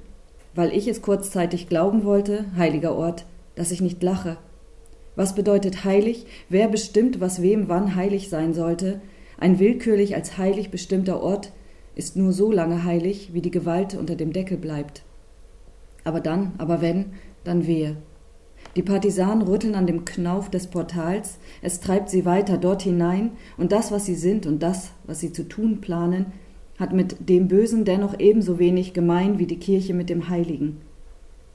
Weil 0.54 0.72
ich 0.72 0.88
es 0.88 1.02
kurzzeitig 1.02 1.70
glauben 1.70 2.04
wollte, 2.04 2.46
heiliger 2.58 2.96
Ort, 2.96 3.26
dass 3.56 3.72
ich 3.72 3.82
nicht 3.82 4.04
lache. 4.04 4.38
Was 5.18 5.34
bedeutet 5.34 5.84
heilig? 5.84 6.28
Wer 6.48 6.68
bestimmt, 6.68 7.20
was 7.20 7.42
wem 7.42 7.68
wann 7.70 7.96
heilig 7.96 8.30
sein 8.30 8.54
sollte? 8.54 9.02
Ein 9.40 9.58
willkürlich 9.58 10.14
als 10.14 10.38
heilig 10.38 10.70
bestimmter 10.70 11.24
Ort 11.24 11.52
ist 11.96 12.16
nur 12.16 12.32
so 12.34 12.52
lange 12.52 12.84
heilig, 12.84 13.32
wie 13.34 13.42
die 13.42 13.50
Gewalt 13.50 13.96
unter 13.96 14.16
dem 14.16 14.32
Deckel 14.32 14.58
bleibt. 14.58 15.02
Aber 16.04 16.22
dann, 16.22 16.52
aber 16.60 16.82
wenn, 16.82 17.14
dann 17.44 17.66
wehe. 17.66 17.98
Die 18.76 18.84
Partisanen 18.84 19.42
rütteln 19.42 19.74
an 19.74 19.88
dem 19.88 20.06
Knauf 20.06 20.52
des 20.52 20.68
Portals, 20.68 21.40
es 21.64 21.80
treibt 21.80 22.12
sie 22.12 22.26
weiter 22.26 22.60
dort 22.60 22.84
hinein, 22.84 23.32
und 23.58 23.72
das, 23.72 23.92
was 23.92 24.06
sie 24.06 24.14
sind 24.14 24.46
und 24.46 24.62
das, 24.62 24.92
was 25.08 25.20
sie 25.20 25.34
zu 25.34 25.48
tun 25.48 25.82
planen, 25.82 26.28
hat 26.78 26.94
mit 26.94 27.28
dem 27.28 27.48
Bösen 27.48 27.86
dennoch 27.86 28.20
ebenso 28.20 28.60
wenig 28.60 28.94
gemein 28.94 29.40
wie 29.40 29.48
die 29.48 29.58
Kirche 29.58 29.96
mit 29.96 30.12
dem 30.12 30.30
Heiligen. 30.30 30.78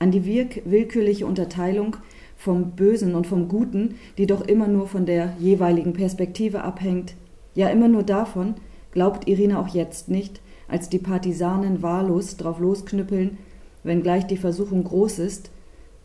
An 0.00 0.10
die 0.10 0.24
willkürliche 0.24 1.26
Unterteilung 1.26 1.96
vom 2.42 2.72
Bösen 2.72 3.14
und 3.14 3.28
vom 3.28 3.46
Guten, 3.46 3.94
die 4.18 4.26
doch 4.26 4.40
immer 4.40 4.66
nur 4.66 4.88
von 4.88 5.06
der 5.06 5.34
jeweiligen 5.38 5.92
Perspektive 5.92 6.64
abhängt, 6.64 7.14
ja 7.54 7.68
immer 7.68 7.86
nur 7.86 8.02
davon, 8.02 8.54
glaubt 8.90 9.28
Irina 9.28 9.60
auch 9.60 9.68
jetzt 9.68 10.08
nicht, 10.08 10.40
als 10.66 10.88
die 10.88 10.98
Partisanen 10.98 11.82
wahllos 11.82 12.36
drauf 12.36 12.58
losknüppeln, 12.58 13.38
wenngleich 13.84 14.26
die 14.26 14.36
Versuchung 14.36 14.82
groß 14.82 15.20
ist, 15.20 15.52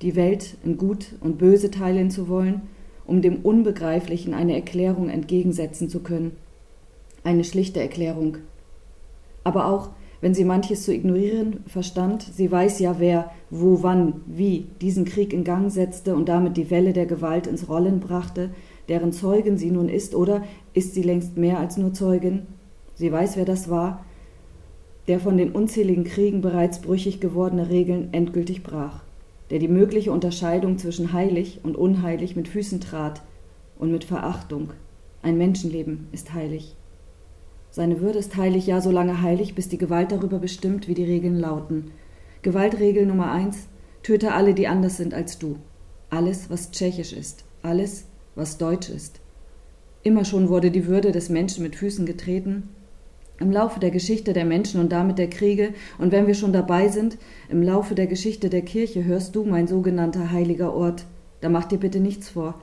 die 0.03 0.15
Welt 0.15 0.57
in 0.63 0.77
Gut 0.77 1.15
und 1.21 1.39
Böse 1.39 1.71
teilen 1.71 2.11
zu 2.11 2.27
wollen, 2.27 2.61
um 3.07 3.23
dem 3.23 3.37
Unbegreiflichen 3.37 4.35
eine 4.35 4.53
Erklärung 4.53 5.09
entgegensetzen 5.09 5.89
zu 5.89 6.01
können. 6.01 6.35
Eine 7.23 7.45
schlichte 7.45 7.79
Erklärung. 7.79 8.37
Aber 9.43 9.65
auch, 9.65 9.89
wenn 10.21 10.33
sie 10.33 10.45
manches 10.45 10.83
zu 10.83 10.93
ignorieren 10.93 11.63
verstand, 11.67 12.23
sie 12.23 12.51
weiß 12.51 12.79
ja, 12.79 12.95
wer, 12.99 13.31
wo, 13.49 13.83
wann, 13.83 14.21
wie 14.25 14.67
diesen 14.81 15.05
Krieg 15.05 15.33
in 15.33 15.43
Gang 15.43 15.71
setzte 15.71 16.15
und 16.15 16.27
damit 16.27 16.57
die 16.57 16.71
Welle 16.71 16.93
der 16.93 17.05
Gewalt 17.05 17.47
ins 17.47 17.69
Rollen 17.69 17.99
brachte, 17.99 18.49
deren 18.89 19.11
Zeugin 19.11 19.57
sie 19.57 19.71
nun 19.71 19.89
ist, 19.89 20.15
oder 20.15 20.43
ist 20.73 20.93
sie 20.93 21.03
längst 21.03 21.37
mehr 21.37 21.59
als 21.59 21.77
nur 21.77 21.93
Zeugin? 21.93 22.43
Sie 22.95 23.11
weiß, 23.11 23.37
wer 23.37 23.45
das 23.45 23.69
war, 23.69 24.05
der 25.07 25.19
von 25.19 25.37
den 25.37 25.51
unzähligen 25.51 26.03
Kriegen 26.03 26.41
bereits 26.41 26.81
brüchig 26.81 27.19
gewordene 27.19 27.69
Regeln 27.69 28.09
endgültig 28.11 28.63
brach, 28.63 29.03
der 29.49 29.59
die 29.59 29.67
mögliche 29.67 30.11
Unterscheidung 30.11 30.77
zwischen 30.77 31.13
heilig 31.13 31.59
und 31.63 31.77
unheilig 31.77 32.35
mit 32.35 32.47
Füßen 32.47 32.81
trat 32.81 33.21
und 33.77 33.91
mit 33.91 34.03
Verachtung. 34.03 34.71
Ein 35.21 35.37
Menschenleben 35.37 36.07
ist 36.11 36.33
heilig. 36.33 36.76
Seine 37.77 38.01
Würde 38.01 38.17
ist 38.17 38.35
heilig, 38.37 38.65
ja 38.65 38.81
so 38.81 38.89
lange 38.89 39.21
heilig, 39.21 39.53
bis 39.53 39.69
die 39.69 39.77
Gewalt 39.77 40.11
darüber 40.11 40.39
bestimmt, 40.39 40.87
wie 40.87 40.95
die 40.95 41.03
Regeln 41.03 41.35
lauten. 41.35 41.91
Gewaltregel 42.41 43.05
Nummer 43.05 43.31
eins: 43.31 43.67
Töte 44.01 44.33
alle, 44.33 44.55
die 44.55 44.67
anders 44.67 44.97
sind 44.97 45.13
als 45.13 45.37
du. 45.37 45.57
Alles, 46.09 46.49
was 46.49 46.71
tschechisch 46.71 47.13
ist. 47.13 47.45
Alles, 47.61 48.05
was 48.33 48.57
deutsch 48.57 48.89
ist. 48.89 49.19
Immer 50.01 50.25
schon 50.25 50.49
wurde 50.49 50.71
die 50.71 50.87
Würde 50.87 51.11
des 51.11 51.29
Menschen 51.29 51.61
mit 51.61 51.75
Füßen 51.75 52.07
getreten. 52.07 52.69
Im 53.39 53.51
Laufe 53.51 53.79
der 53.79 53.91
Geschichte 53.91 54.33
der 54.33 54.45
Menschen 54.45 54.81
und 54.81 54.91
damit 54.91 55.19
der 55.19 55.29
Kriege, 55.29 55.75
und 55.99 56.11
wenn 56.11 56.25
wir 56.25 56.33
schon 56.33 56.53
dabei 56.53 56.87
sind, 56.87 57.19
im 57.47 57.61
Laufe 57.61 57.93
der 57.93 58.07
Geschichte 58.07 58.49
der 58.49 58.63
Kirche 58.63 59.05
hörst 59.05 59.35
du, 59.35 59.43
mein 59.43 59.67
sogenannter 59.67 60.31
heiliger 60.31 60.73
Ort. 60.73 61.05
Da 61.41 61.49
mach 61.49 61.65
dir 61.65 61.77
bitte 61.77 61.99
nichts 61.99 62.29
vor. 62.29 62.55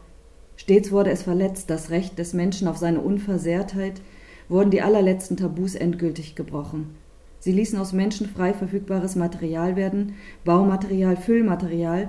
Stets 0.57 0.91
wurde 0.91 1.11
es 1.13 1.23
verletzt, 1.23 1.71
das 1.71 1.91
Recht 1.91 2.19
des 2.19 2.33
Menschen 2.33 2.67
auf 2.67 2.79
seine 2.79 3.01
Unversehrtheit, 3.01 4.01
wurden 4.49 4.71
die 4.71 4.83
allerletzten 4.83 5.37
Tabus 5.37 5.75
endgültig 5.75 6.35
gebrochen. 6.35 6.95
Sie 7.39 7.53
ließen 7.53 7.79
aus 7.79 7.93
Menschen 7.93 8.29
frei 8.29 8.55
verfügbares 8.55 9.17
Material 9.17 9.77
werden, 9.77 10.15
Baumaterial, 10.45 11.17
Füllmaterial, 11.17 12.09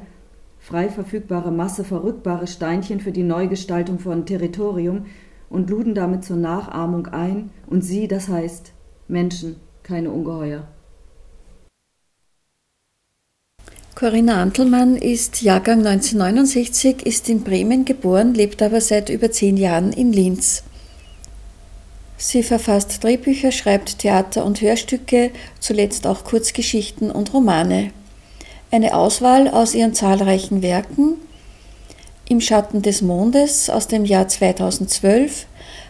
frei 0.59 0.89
verfügbare 0.89 1.51
Masse, 1.51 1.83
verrückbare 1.83 2.47
Steinchen 2.47 2.99
für 2.99 3.11
die 3.11 3.23
Neugestaltung 3.23 3.99
von 3.99 4.25
Territorium 4.25 5.05
und 5.49 5.69
luden 5.69 5.93
damit 5.93 6.23
zur 6.23 6.37
Nachahmung 6.37 7.07
ein, 7.07 7.49
und 7.67 7.81
sie, 7.83 8.07
das 8.07 8.29
heißt 8.29 8.71
Menschen, 9.07 9.57
keine 9.83 10.11
Ungeheuer. 10.11 10.67
Corinna 13.93 14.41
Antelmann 14.41 14.97
ist 14.97 15.41
Jahrgang 15.41 15.85
1969, 15.85 17.05
ist 17.05 17.29
in 17.29 17.43
Bremen 17.43 17.85
geboren, 17.85 18.33
lebt 18.33 18.61
aber 18.61 18.81
seit 18.81 19.09
über 19.09 19.31
zehn 19.31 19.55
Jahren 19.55 19.93
in 19.93 20.11
Linz. 20.11 20.63
Sie 22.17 22.43
verfasst 22.43 23.03
Drehbücher, 23.03 23.51
schreibt 23.51 23.99
Theater- 23.99 24.45
und 24.45 24.61
Hörstücke, 24.61 25.31
zuletzt 25.59 26.07
auch 26.07 26.23
Kurzgeschichten 26.23 27.11
und 27.11 27.33
Romane. 27.33 27.91
Eine 28.71 28.95
Auswahl 28.95 29.47
aus 29.47 29.75
ihren 29.75 29.93
zahlreichen 29.93 30.61
Werken 30.61 31.15
Im 32.27 32.41
Schatten 32.41 32.81
des 32.81 33.01
Mondes 33.01 33.69
aus 33.69 33.87
dem 33.87 34.03
Jahr 34.03 34.27
2012, 34.27 35.45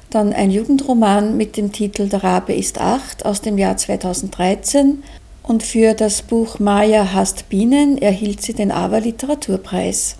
dann 0.09 0.33
ein 0.33 0.51
Jugendroman 0.51 1.37
mit 1.37 1.55
dem 1.57 1.71
Titel 1.71 2.09
Der 2.09 2.23
Rabe 2.23 2.53
ist 2.53 2.79
acht 2.79 3.25
aus 3.25 3.41
dem 3.41 3.57
Jahr 3.57 3.77
2013 3.77 5.03
und 5.43 5.63
für 5.63 5.93
das 5.93 6.21
Buch 6.21 6.59
Maya 6.59 7.13
hasst 7.13 7.49
Bienen 7.49 7.97
erhielt 7.97 8.41
sie 8.41 8.53
den 8.53 8.71
AWA 8.71 8.97
Literaturpreis. 8.97 10.17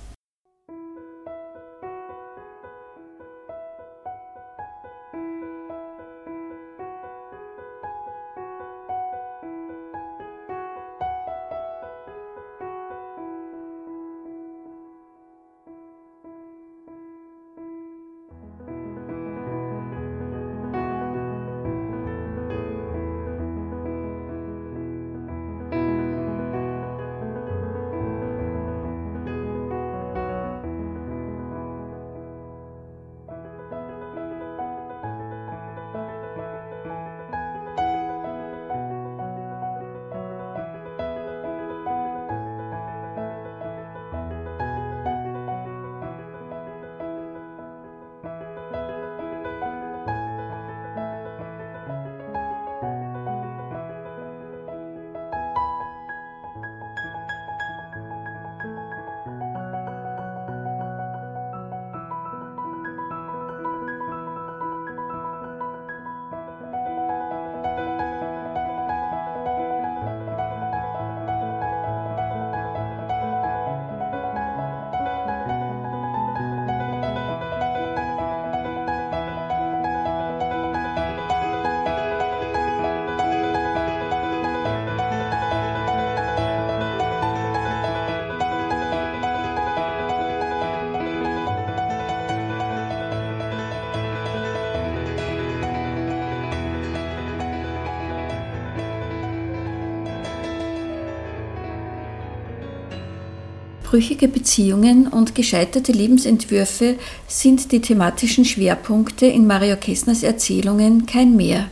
Brüchige 103.96 104.28
Beziehungen 104.28 105.08
und 105.08 105.36
gescheiterte 105.36 105.94
Lebensentwürfe 105.94 106.98
sind 107.30 107.72
die 107.72 107.80
thematischen 107.80 108.44
Schwerpunkte 108.44 109.26
in 109.26 109.48
Mario 109.48 109.78
Kessners 109.78 110.22
Erzählungen 110.22 111.06
kein 111.06 111.38
mehr. 111.38 111.68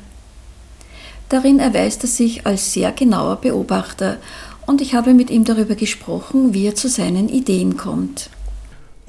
Darin 1.27 1.59
erweist 1.59 2.01
er 2.05 2.07
sich 2.07 2.47
als 2.47 2.71
sehr 2.71 2.93
genauer 2.93 3.41
Beobachter 3.41 4.19
und 4.65 4.79
ich 4.79 4.95
habe 4.95 5.13
mit 5.13 5.31
ihm 5.31 5.43
darüber 5.43 5.75
gesprochen, 5.75 6.53
wie 6.53 6.65
er 6.65 6.75
zu 6.75 6.87
seinen 6.87 7.27
Ideen 7.27 7.75
kommt. 7.75 8.29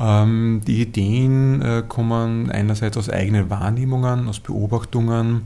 Ähm, 0.00 0.62
die 0.66 0.82
Ideen 0.82 1.62
äh, 1.62 1.84
kommen 1.86 2.50
einerseits 2.50 2.96
aus 2.96 3.08
eigenen 3.08 3.48
Wahrnehmungen, 3.48 4.26
aus 4.26 4.40
Beobachtungen, 4.40 5.42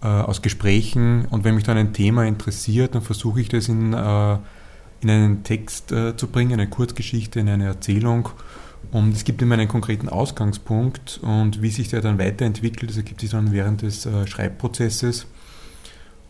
äh, 0.00 0.06
aus 0.06 0.40
Gesprächen 0.40 1.26
und 1.28 1.44
wenn 1.44 1.54
mich 1.54 1.64
dann 1.64 1.76
ein 1.76 1.92
Thema 1.92 2.24
interessiert, 2.24 2.94
dann 2.94 3.02
versuche 3.02 3.42
ich 3.42 3.50
das 3.50 3.68
in 3.68 3.92
äh, 3.92 4.38
in 5.00 5.10
einen 5.10 5.44
Text 5.44 5.92
äh, 5.92 6.16
zu 6.16 6.26
bringen, 6.28 6.54
eine 6.54 6.68
Kurzgeschichte, 6.68 7.40
in 7.40 7.48
eine 7.48 7.66
Erzählung. 7.66 8.30
Und 8.90 9.14
es 9.14 9.24
gibt 9.24 9.42
immer 9.42 9.54
einen 9.54 9.68
konkreten 9.68 10.08
Ausgangspunkt 10.08 11.20
und 11.22 11.60
wie 11.60 11.70
sich 11.70 11.88
der 11.88 12.00
dann 12.00 12.18
weiterentwickelt, 12.18 12.90
das 12.90 12.96
ergibt 12.96 13.20
sich 13.20 13.30
dann 13.30 13.52
während 13.52 13.82
des 13.82 14.06
äh, 14.06 14.26
Schreibprozesses. 14.26 15.26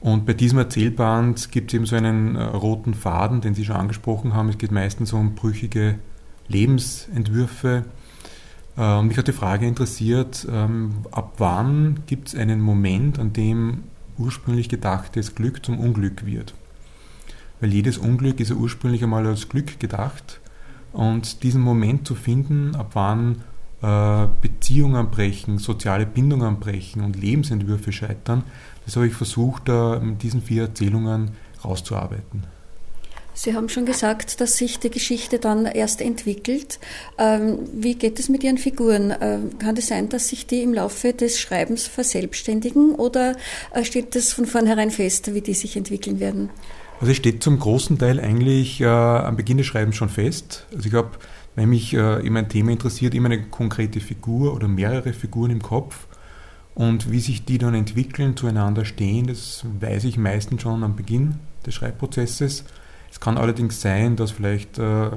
Und 0.01 0.27
bei 0.27 0.33
diesem 0.33 0.59
Erzählband 0.59 1.51
gibt 1.51 1.71
es 1.71 1.75
eben 1.75 1.87
so 1.87 1.97
einen 1.97 2.37
äh, 2.37 2.43
roten 2.43 2.95
Faden, 2.95 3.41
den 3.41 3.55
Sie 3.55 3.65
schon 3.65 3.77
angesprochen 3.77 4.35
haben. 4.35 4.49
Es 4.49 4.59
geht 4.59 4.73
meistens 4.73 5.13
um 5.13 5.35
brüchige 5.35 5.99
Lebensentwürfe. 6.49 7.85
Äh, 8.77 9.03
mich 9.03 9.19
hat 9.19 9.29
die 9.29 9.33
Frage 9.33 9.67
interessiert, 9.67 10.47
ähm, 10.51 10.95
ab 11.11 11.35
wann 11.39 12.01
gibt 12.07 12.29
es 12.29 12.35
einen 12.35 12.61
Moment, 12.61 13.19
an 13.19 13.33
dem 13.33 13.85
ursprünglich 14.19 14.69
gedachtes 14.69 15.35
Glück 15.35 15.65
zum 15.65 15.79
Unglück 15.79 16.27
wird? 16.27 16.55
Weil 17.61 17.73
jedes 17.73 17.99
Unglück 17.99 18.41
ist 18.41 18.51
ja 18.51 18.57
ursprünglich 18.57 19.03
einmal 19.03 19.27
als 19.27 19.49
Glück 19.49 19.81
gedacht. 19.81 20.41
Und 20.93 21.43
diesen 21.43 21.61
Moment 21.61 22.07
zu 22.07 22.15
finden, 22.15 22.75
ab 22.75 22.91
wann 22.95 23.43
äh, 23.83 24.27
Beziehungen 24.41 25.11
brechen, 25.11 25.59
soziale 25.59 26.07
Bindungen 26.07 26.59
brechen 26.59 27.03
und 27.03 27.21
Lebensentwürfe 27.21 27.93
scheitern, 27.93 28.45
das 28.85 28.97
habe 28.97 29.07
ich 29.07 29.15
versucht, 29.15 29.69
äh, 29.69 29.99
mit 30.01 30.23
diesen 30.23 30.43
vier 30.43 30.63
Erzählungen 30.63 31.33
rauszuarbeiten. 31.65 32.45
Sie 33.35 33.55
haben 33.55 33.69
schon 33.69 33.87
gesagt, 33.87 34.41
dass 34.41 34.57
sich 34.57 34.81
die 34.81 34.91
Geschichte 34.91 35.39
dann 35.39 35.65
erst 35.65 36.01
entwickelt. 36.01 36.81
Ähm, 37.19 37.61
wie 37.73 37.95
geht 37.95 38.19
es 38.19 38.29
mit 38.29 38.43
Ihren 38.43 38.59
Figuren? 38.59 39.15
Ähm, 39.21 39.61
kann 39.61 39.77
es 39.77 39.87
sein, 39.87 40.09
dass 40.09 40.27
sich 40.27 40.49
die 40.49 40.65
im 40.65 40.75
Laufe 40.75 41.13
des 41.13 41.39
Schreibens 41.39 41.87
verselbstständigen 41.87 42.97
oder 42.97 43.37
äh, 43.73 43.85
steht 43.85 44.17
das 44.17 44.33
von 44.33 44.47
vornherein 44.47 44.91
fest, 44.91 45.33
wie 45.35 45.41
die 45.41 45.55
sich 45.55 45.77
entwickeln 45.77 46.19
werden? 46.19 46.51
Also 47.01 47.13
es 47.13 47.17
steht 47.17 47.43
zum 47.43 47.59
großen 47.59 47.99
Teil 47.99 48.19
eigentlich 48.19 48.81
äh, 48.81 48.87
am 48.87 49.37
Beginn 49.37 49.59
des 49.59 49.67
Schreibens 49.67 49.95
schon 49.95 50.09
fest. 50.09 50.67
Also 50.75 50.89
ich 50.89 50.95
habe, 50.95 51.11
wenn 51.55 51.69
mich 51.69 51.95
äh, 51.95 52.27
immer 52.27 52.41
ein 52.41 52.49
Thema 52.49 52.73
interessiert, 52.73 53.15
immer 53.15 53.27
eine 53.27 53.43
konkrete 53.43 54.01
Figur 54.01 54.55
oder 54.55 54.67
mehrere 54.67 55.13
Figuren 55.13 55.51
im 55.51 55.63
Kopf. 55.63 56.07
Und 56.75 57.11
wie 57.11 57.21
sich 57.21 57.45
die 57.45 57.59
dann 57.59 57.75
entwickeln, 57.75 58.37
zueinander 58.37 58.85
stehen, 58.85 59.29
das 59.29 59.65
weiß 59.81 60.05
ich 60.05 60.17
meistens 60.17 60.63
schon 60.63 60.83
am 60.83 60.97
Beginn 60.97 61.37
des 61.67 61.75
Schreibprozesses. 61.75 62.65
Es 63.11 63.21
kann 63.21 63.39
allerdings 63.39 63.81
sein, 63.81 64.17
dass 64.17 64.33
vielleicht 64.33 64.79
äh, 64.79 65.11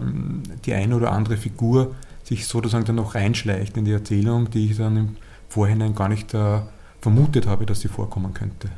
die 0.65 0.73
eine 0.73 0.95
oder 0.95 1.11
andere 1.11 1.37
Figur 1.37 1.95
sich 2.23 2.47
sozusagen 2.47 2.85
dann 2.85 2.95
noch 2.95 3.15
reinschleicht 3.15 3.75
in 3.75 3.85
die 3.85 3.91
Erzählung, 3.91 4.49
die 4.51 4.71
ich 4.71 4.77
dann 4.77 4.97
im 4.97 5.15
Vorhinein 5.49 5.95
gar 5.95 6.09
nicht 6.09 6.33
äh, 6.33 6.59
vermutet 7.01 7.47
habe, 7.47 7.65
dass 7.65 7.81
sie 7.81 7.87
vorkommen 7.87 8.33
könnte. 8.33 8.69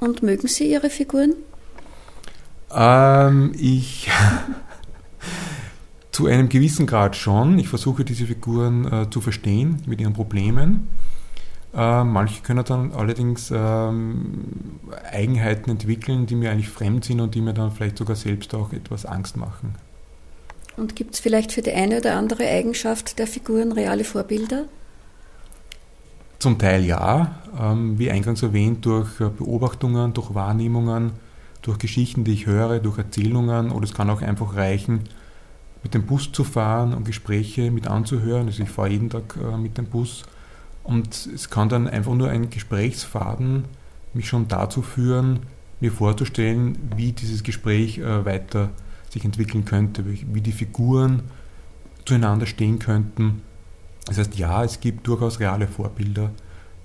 Und 0.00 0.22
mögen 0.22 0.48
Sie 0.48 0.70
Ihre 0.70 0.90
Figuren? 0.90 1.34
Ähm, 2.74 3.52
ich 3.58 4.10
zu 6.10 6.26
einem 6.26 6.48
gewissen 6.48 6.86
Grad 6.86 7.16
schon. 7.16 7.58
Ich 7.58 7.68
versuche 7.68 8.04
diese 8.04 8.26
Figuren 8.26 8.90
äh, 8.90 9.10
zu 9.10 9.20
verstehen 9.20 9.82
mit 9.86 10.00
ihren 10.00 10.14
Problemen. 10.14 10.88
Äh, 11.74 12.04
manche 12.04 12.42
können 12.42 12.64
dann 12.64 12.92
allerdings 12.92 13.52
ähm, 13.54 14.44
Eigenheiten 15.12 15.70
entwickeln, 15.70 16.24
die 16.24 16.34
mir 16.34 16.50
eigentlich 16.50 16.70
fremd 16.70 17.04
sind 17.04 17.20
und 17.20 17.34
die 17.34 17.42
mir 17.42 17.52
dann 17.52 17.70
vielleicht 17.70 17.98
sogar 17.98 18.16
selbst 18.16 18.54
auch 18.54 18.72
etwas 18.72 19.04
Angst 19.04 19.36
machen. 19.36 19.74
Und 20.78 20.96
gibt 20.96 21.14
es 21.14 21.20
vielleicht 21.20 21.52
für 21.52 21.62
die 21.62 21.72
eine 21.72 21.98
oder 21.98 22.16
andere 22.16 22.46
Eigenschaft 22.46 23.18
der 23.18 23.26
Figuren 23.26 23.72
reale 23.72 24.04
Vorbilder? 24.04 24.64
Zum 26.38 26.58
Teil 26.58 26.84
ja, 26.84 27.40
ähm, 27.58 27.98
wie 27.98 28.10
eingangs 28.10 28.42
erwähnt, 28.42 28.84
durch 28.86 29.20
äh, 29.20 29.28
Beobachtungen, 29.28 30.14
durch 30.14 30.34
Wahrnehmungen, 30.34 31.12
durch 31.66 31.78
Geschichten, 31.78 32.22
die 32.22 32.32
ich 32.32 32.46
höre, 32.46 32.78
durch 32.78 32.98
Erzählungen 32.98 33.72
oder 33.72 33.84
es 33.84 33.92
kann 33.92 34.08
auch 34.08 34.22
einfach 34.22 34.54
reichen, 34.54 35.00
mit 35.82 35.94
dem 35.94 36.06
Bus 36.06 36.30
zu 36.30 36.44
fahren 36.44 36.94
und 36.94 37.04
Gespräche 37.04 37.70
mit 37.70 37.88
anzuhören. 37.88 38.46
Also 38.46 38.62
ich 38.62 38.70
fahre 38.70 38.90
jeden 38.90 39.10
Tag 39.10 39.36
äh, 39.36 39.56
mit 39.56 39.76
dem 39.76 39.86
Bus 39.86 40.24
und 40.84 41.28
es 41.34 41.50
kann 41.50 41.68
dann 41.68 41.88
einfach 41.88 42.14
nur 42.14 42.28
ein 42.28 42.50
Gesprächsfaden 42.50 43.64
mich 44.14 44.28
schon 44.28 44.48
dazu 44.48 44.80
führen, 44.80 45.40
mir 45.80 45.92
vorzustellen, 45.92 46.78
wie 46.96 47.12
dieses 47.12 47.42
Gespräch 47.42 47.98
äh, 47.98 48.24
weiter 48.24 48.70
sich 49.10 49.24
entwickeln 49.24 49.64
könnte, 49.64 50.04
wie 50.06 50.40
die 50.40 50.52
Figuren 50.52 51.22
zueinander 52.04 52.46
stehen 52.46 52.78
könnten. 52.78 53.42
Das 54.06 54.18
heißt, 54.18 54.36
ja, 54.38 54.62
es 54.62 54.80
gibt 54.80 55.06
durchaus 55.06 55.40
reale 55.40 55.66
Vorbilder, 55.66 56.30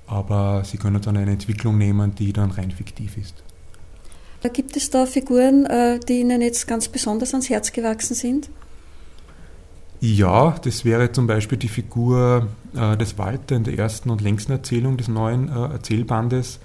aber 0.07 0.63
sie 0.65 0.77
können 0.77 1.01
dann 1.01 1.17
eine 1.17 1.31
Entwicklung 1.31 1.77
nehmen, 1.77 2.15
die 2.15 2.33
dann 2.33 2.51
rein 2.51 2.71
fiktiv 2.71 3.17
ist. 3.17 3.43
Gibt 4.49 4.75
es 4.75 4.89
da 4.89 5.05
Figuren, 5.05 5.65
äh, 5.65 5.99
die 5.99 6.19
Ihnen 6.19 6.41
jetzt 6.41 6.67
ganz 6.67 6.87
besonders 6.87 7.33
ans 7.33 7.49
Herz 7.49 7.71
gewachsen 7.71 8.15
sind? 8.15 8.49
Ja, 10.03 10.55
das 10.63 10.83
wäre 10.83 11.11
zum 11.11 11.27
Beispiel 11.27 11.59
die 11.59 11.67
Figur 11.67 12.47
äh, 12.75 12.97
des 12.97 13.19
Walter 13.19 13.55
in 13.55 13.63
der 13.63 13.77
ersten 13.77 14.09
und 14.09 14.21
längsten 14.21 14.51
Erzählung 14.51 14.97
des 14.97 15.07
neuen 15.07 15.47
äh, 15.47 15.73
Erzählbandes, 15.73 16.59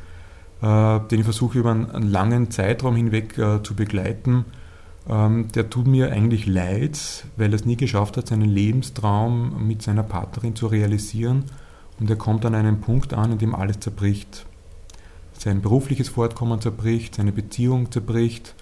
äh, 0.63 1.01
den 1.11 1.19
ich 1.19 1.25
versuche 1.25 1.59
über 1.59 1.71
einen, 1.71 2.11
langen 2.11 2.51
Zeitraum 2.51 2.97
hinweg 2.97 3.35
zu 3.63 3.75
begleiten. 3.75 4.47
Ähm, 5.07 5.49
der 5.55 5.69
tut 5.69 5.87
mir 5.87 6.11
eigentlich 6.13 6.47
leid, 6.47 6.99
weil 7.37 7.53
er 7.53 7.57
es 7.57 7.67
nie 7.67 7.77
geschafft 7.77 8.17
hat, 8.17 8.29
seinen 8.29 8.49
Lebenstraum 8.49 9.67
mit 9.67 9.83
seiner 9.83 10.03
Partnerin 10.03 10.57
zu 10.57 10.67
realisieren. 10.67 11.45
Und 12.01 12.09
er 12.09 12.17
kommt 12.17 12.47
an 12.47 12.55
einen 12.55 12.81
Punkt 12.81 13.13
an, 13.13 13.33
in 13.33 13.39
dem 13.39 13.55
alles 13.55 13.81
zerbricht. 13.81 14.47
Sein 15.39 15.63
berufliches 15.63 16.09
Fortkommen 16.09 16.61
zerbricht, 16.61 17.15
seine 17.15 17.33
Beziehung 17.33 17.91
zerbricht 17.91 18.55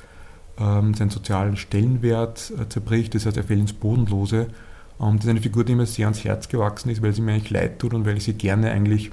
ähm, 0.58 0.94
seinen 0.94 1.10
sozialen 1.10 1.56
Stellenwert 1.56 2.52
äh, 2.60 2.68
zerbricht, 2.68 3.14
das 3.14 3.26
heißt, 3.26 3.37
er 3.37 3.44
fällt 3.44 3.60
ins 3.60 3.72
Bodenlose. 3.72 4.48
Und 4.98 5.18
das 5.18 5.24
ist 5.24 5.30
eine 5.30 5.40
Figur, 5.40 5.64
die 5.64 5.74
mir 5.74 5.87
sehr 5.87 6.06
ans 6.06 6.24
Herz 6.24 6.48
gewachsen 6.48 6.90
ist, 6.90 7.02
weil 7.02 7.12
sie 7.12 7.22
mir 7.22 7.32
eigentlich 7.32 7.50
leid 7.50 7.78
tut 7.80 7.94
und 7.94 8.06
weil 8.06 8.16
ich 8.16 8.24
sie 8.24 8.34
gerne 8.34 8.70
eigentlich 8.70 9.10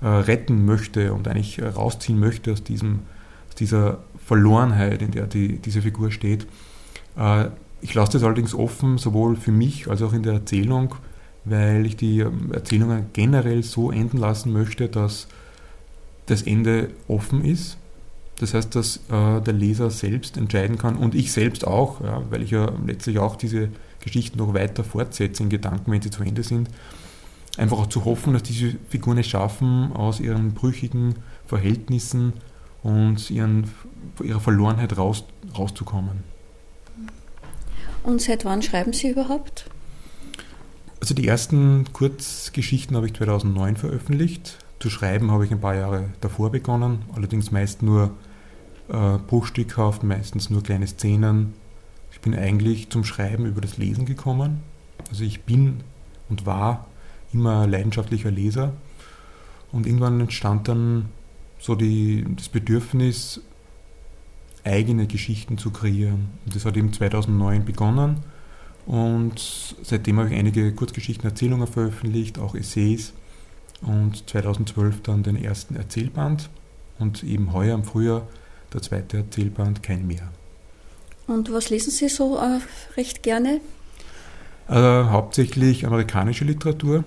äh, 0.00 0.06
retten 0.06 0.64
möchte 0.64 1.12
und 1.12 1.28
eigentlich 1.28 1.58
äh, 1.58 1.66
rausziehen 1.66 2.18
möchte 2.18 2.52
aus, 2.52 2.64
diesem, 2.64 3.00
aus 3.48 3.54
dieser 3.56 3.98
Verlorenheit, 4.24 5.02
in 5.02 5.10
der 5.10 5.26
die, 5.26 5.58
diese 5.58 5.82
Figur 5.82 6.10
steht. 6.10 6.46
Äh, 7.16 7.48
ich 7.80 7.94
lasse 7.94 8.12
das 8.12 8.22
allerdings 8.22 8.54
offen, 8.54 8.98
sowohl 8.98 9.36
für 9.36 9.52
mich 9.52 9.88
als 9.88 10.00
auch 10.02 10.14
in 10.14 10.22
der 10.22 10.32
Erzählung, 10.32 10.94
weil 11.44 11.84
ich 11.84 11.96
die 11.96 12.20
ähm, 12.20 12.52
Erzählungen 12.52 13.06
generell 13.12 13.62
so 13.62 13.90
enden 13.90 14.16
lassen 14.16 14.52
möchte, 14.52 14.88
dass 14.88 15.28
das 16.28 16.42
Ende 16.42 16.90
offen 17.08 17.44
ist 17.44 17.78
das 18.38 18.54
heißt, 18.54 18.74
dass 18.74 18.98
äh, 19.10 19.40
der 19.40 19.52
Leser 19.52 19.90
selbst 19.90 20.36
entscheiden 20.36 20.78
kann 20.78 20.96
und 20.96 21.14
ich 21.14 21.32
selbst 21.32 21.66
auch, 21.66 22.00
ja, 22.02 22.22
weil 22.30 22.42
ich 22.42 22.52
ja 22.52 22.72
letztlich 22.86 23.18
auch 23.18 23.36
diese 23.36 23.68
Geschichten 24.00 24.38
noch 24.38 24.54
weiter 24.54 24.84
fortsetze 24.84 25.42
in 25.42 25.48
Gedanken, 25.48 25.90
wenn 25.90 26.02
sie 26.02 26.10
zu 26.10 26.22
Ende 26.22 26.44
sind. 26.44 26.68
Einfach 27.56 27.78
auch 27.78 27.88
zu 27.88 28.04
hoffen, 28.04 28.34
dass 28.34 28.44
diese 28.44 28.76
Figuren 28.88 29.18
es 29.18 29.26
schaffen, 29.26 29.92
aus 29.92 30.20
ihren 30.20 30.54
brüchigen 30.54 31.16
Verhältnissen 31.46 32.34
und 32.84 33.28
ihren, 33.30 33.68
ihrer 34.22 34.40
Verlorenheit 34.40 34.96
raus, 34.96 35.24
rauszukommen. 35.56 36.22
Und 38.04 38.22
seit 38.22 38.44
wann 38.44 38.62
schreiben 38.62 38.92
Sie 38.92 39.10
überhaupt? 39.10 39.68
Also 41.00 41.14
die 41.14 41.26
ersten 41.26 41.92
Kurzgeschichten 41.92 42.96
habe 42.96 43.06
ich 43.06 43.14
2009 43.14 43.76
veröffentlicht. 43.76 44.58
Zu 44.78 44.90
schreiben 44.90 45.30
habe 45.30 45.44
ich 45.44 45.50
ein 45.50 45.60
paar 45.60 45.74
Jahre 45.74 46.10
davor 46.20 46.50
begonnen, 46.50 47.00
allerdings 47.14 47.50
meist 47.50 47.82
nur 47.82 48.12
äh, 48.88 49.18
bruchstückhaft, 49.18 50.04
meistens 50.04 50.50
nur 50.50 50.62
kleine 50.62 50.86
Szenen. 50.86 51.54
Ich 52.12 52.20
bin 52.20 52.34
eigentlich 52.34 52.88
zum 52.90 53.04
Schreiben 53.04 53.46
über 53.46 53.60
das 53.60 53.76
Lesen 53.76 54.06
gekommen. 54.06 54.60
Also 55.10 55.24
ich 55.24 55.42
bin 55.42 55.80
und 56.28 56.46
war 56.46 56.86
immer 57.32 57.66
leidenschaftlicher 57.66 58.30
Leser. 58.30 58.72
Und 59.72 59.86
irgendwann 59.86 60.20
entstand 60.20 60.68
dann 60.68 61.06
so 61.58 61.74
die, 61.74 62.24
das 62.36 62.48
Bedürfnis, 62.48 63.40
eigene 64.64 65.06
Geschichten 65.06 65.58
zu 65.58 65.70
kreieren. 65.70 66.28
Und 66.44 66.54
das 66.54 66.64
hat 66.64 66.76
eben 66.76 66.92
2009 66.92 67.64
begonnen. 67.64 68.18
Und 68.86 69.76
seitdem 69.82 70.18
habe 70.18 70.30
ich 70.30 70.38
einige 70.38 70.72
Kurzgeschichten, 70.72 71.28
Erzählungen 71.28 71.66
veröffentlicht, 71.66 72.38
auch 72.38 72.54
Essays. 72.54 73.12
Und 73.82 74.28
2012 74.28 75.02
dann 75.02 75.22
den 75.22 75.36
ersten 75.36 75.76
Erzählband. 75.76 76.50
Und 76.98 77.22
eben 77.22 77.52
heuer 77.52 77.74
im 77.74 77.84
Frühjahr 77.84 78.26
der 78.72 78.82
zweite 78.82 79.18
Erzählband 79.18 79.82
Kein 79.82 80.06
Meer. 80.06 80.28
Und 81.26 81.52
was 81.52 81.70
lesen 81.70 81.90
Sie 81.90 82.08
so 82.08 82.38
äh, 82.38 82.60
recht 82.96 83.22
gerne? 83.22 83.60
Äh, 84.68 84.74
hauptsächlich 84.74 85.86
amerikanische 85.86 86.44
Literatur. 86.44 87.04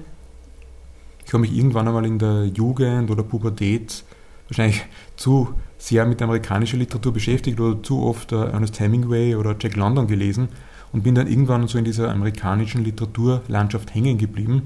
Ich 1.25 1.33
habe 1.33 1.41
mich 1.41 1.55
irgendwann 1.55 1.87
einmal 1.87 2.05
in 2.05 2.19
der 2.19 2.45
Jugend 2.45 3.09
oder 3.11 3.23
Pubertät 3.23 4.03
wahrscheinlich 4.47 4.83
zu 5.15 5.53
sehr 5.77 6.05
mit 6.05 6.21
amerikanischer 6.21 6.77
Literatur 6.77 7.13
beschäftigt 7.13 7.59
oder 7.59 7.81
zu 7.81 8.03
oft 8.03 8.31
äh, 8.31 8.35
Ernest 8.35 8.79
Hemingway 8.79 9.35
oder 9.35 9.55
Jack 9.59 9.75
London 9.75 10.07
gelesen 10.07 10.49
und 10.91 11.03
bin 11.03 11.15
dann 11.15 11.27
irgendwann 11.27 11.67
so 11.67 11.77
in 11.77 11.85
dieser 11.85 12.11
amerikanischen 12.11 12.83
Literaturlandschaft 12.83 13.93
hängen 13.95 14.17
geblieben 14.17 14.63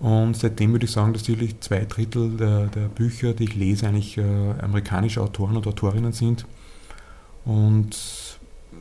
und 0.00 0.34
seitdem 0.34 0.72
würde 0.72 0.86
ich 0.86 0.92
sagen, 0.92 1.12
dass 1.12 1.22
natürlich 1.22 1.60
zwei 1.60 1.84
Drittel 1.84 2.36
der, 2.36 2.66
der 2.68 2.88
Bücher, 2.88 3.34
die 3.34 3.44
ich 3.44 3.54
lese, 3.54 3.86
eigentlich 3.86 4.16
äh, 4.16 4.22
amerikanische 4.60 5.20
Autoren 5.20 5.56
und 5.56 5.66
Autorinnen 5.66 6.12
sind 6.12 6.46
und 7.44 7.90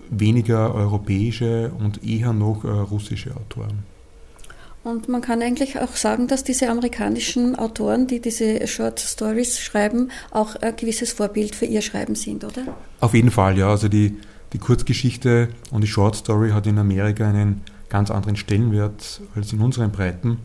weniger 0.09 0.73
europäische 0.73 1.71
und 1.77 2.03
eher 2.03 2.31
noch 2.31 2.63
äh, 2.63 2.69
russische 2.69 3.35
Autoren. 3.35 3.83
Und 4.85 5.09
man 5.09 5.19
kann 5.19 5.41
eigentlich 5.41 5.77
auch 5.79 5.93
sagen, 5.97 6.27
dass 6.27 6.45
diese 6.45 6.69
amerikanischen 6.69 7.57
Autoren, 7.57 8.07
die 8.07 8.21
diese 8.21 8.65
Short 8.65 9.01
Stories 9.01 9.59
schreiben, 9.59 10.11
auch 10.31 10.55
ein 10.55 10.75
gewisses 10.77 11.11
Vorbild 11.11 11.53
für 11.53 11.65
ihr 11.65 11.81
Schreiben 11.81 12.15
sind, 12.15 12.45
oder? 12.45 12.63
Auf 13.01 13.13
jeden 13.13 13.29
Fall, 13.29 13.57
ja. 13.57 13.69
Also 13.69 13.89
die, 13.89 14.15
die 14.53 14.57
Kurzgeschichte 14.57 15.49
und 15.71 15.81
die 15.81 15.87
Short 15.87 16.15
Story 16.15 16.51
hat 16.51 16.65
in 16.65 16.77
Amerika 16.77 17.27
einen 17.27 17.61
ganz 17.89 18.09
anderen 18.09 18.37
Stellenwert 18.37 19.21
als 19.35 19.51
in 19.51 19.59
unseren 19.59 19.91
Breiten. 19.91 20.37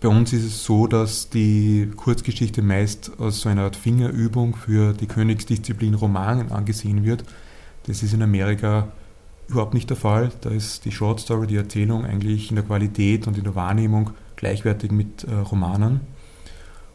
Bei 0.00 0.08
uns 0.08 0.32
ist 0.32 0.44
es 0.44 0.64
so, 0.64 0.86
dass 0.86 1.30
die 1.30 1.90
Kurzgeschichte 1.96 2.60
meist 2.60 3.12
als 3.18 3.40
so 3.40 3.48
eine 3.48 3.62
Art 3.62 3.76
Fingerübung 3.76 4.54
für 4.54 4.92
die 4.92 5.06
Königsdisziplin 5.06 5.94
Romanen 5.94 6.52
angesehen 6.52 7.04
wird. 7.04 7.24
Das 7.86 8.02
ist 8.02 8.12
in 8.12 8.22
Amerika 8.22 8.88
überhaupt 9.48 9.72
nicht 9.72 9.88
der 9.88 9.96
Fall. 9.96 10.30
Da 10.42 10.50
ist 10.50 10.84
die 10.84 10.92
Short 10.92 11.20
Story, 11.20 11.46
die 11.46 11.56
Erzählung 11.56 12.04
eigentlich 12.04 12.50
in 12.50 12.56
der 12.56 12.64
Qualität 12.64 13.26
und 13.26 13.38
in 13.38 13.44
der 13.44 13.54
Wahrnehmung 13.54 14.10
gleichwertig 14.36 14.90
mit 14.90 15.24
äh, 15.24 15.34
Romanen. 15.34 16.00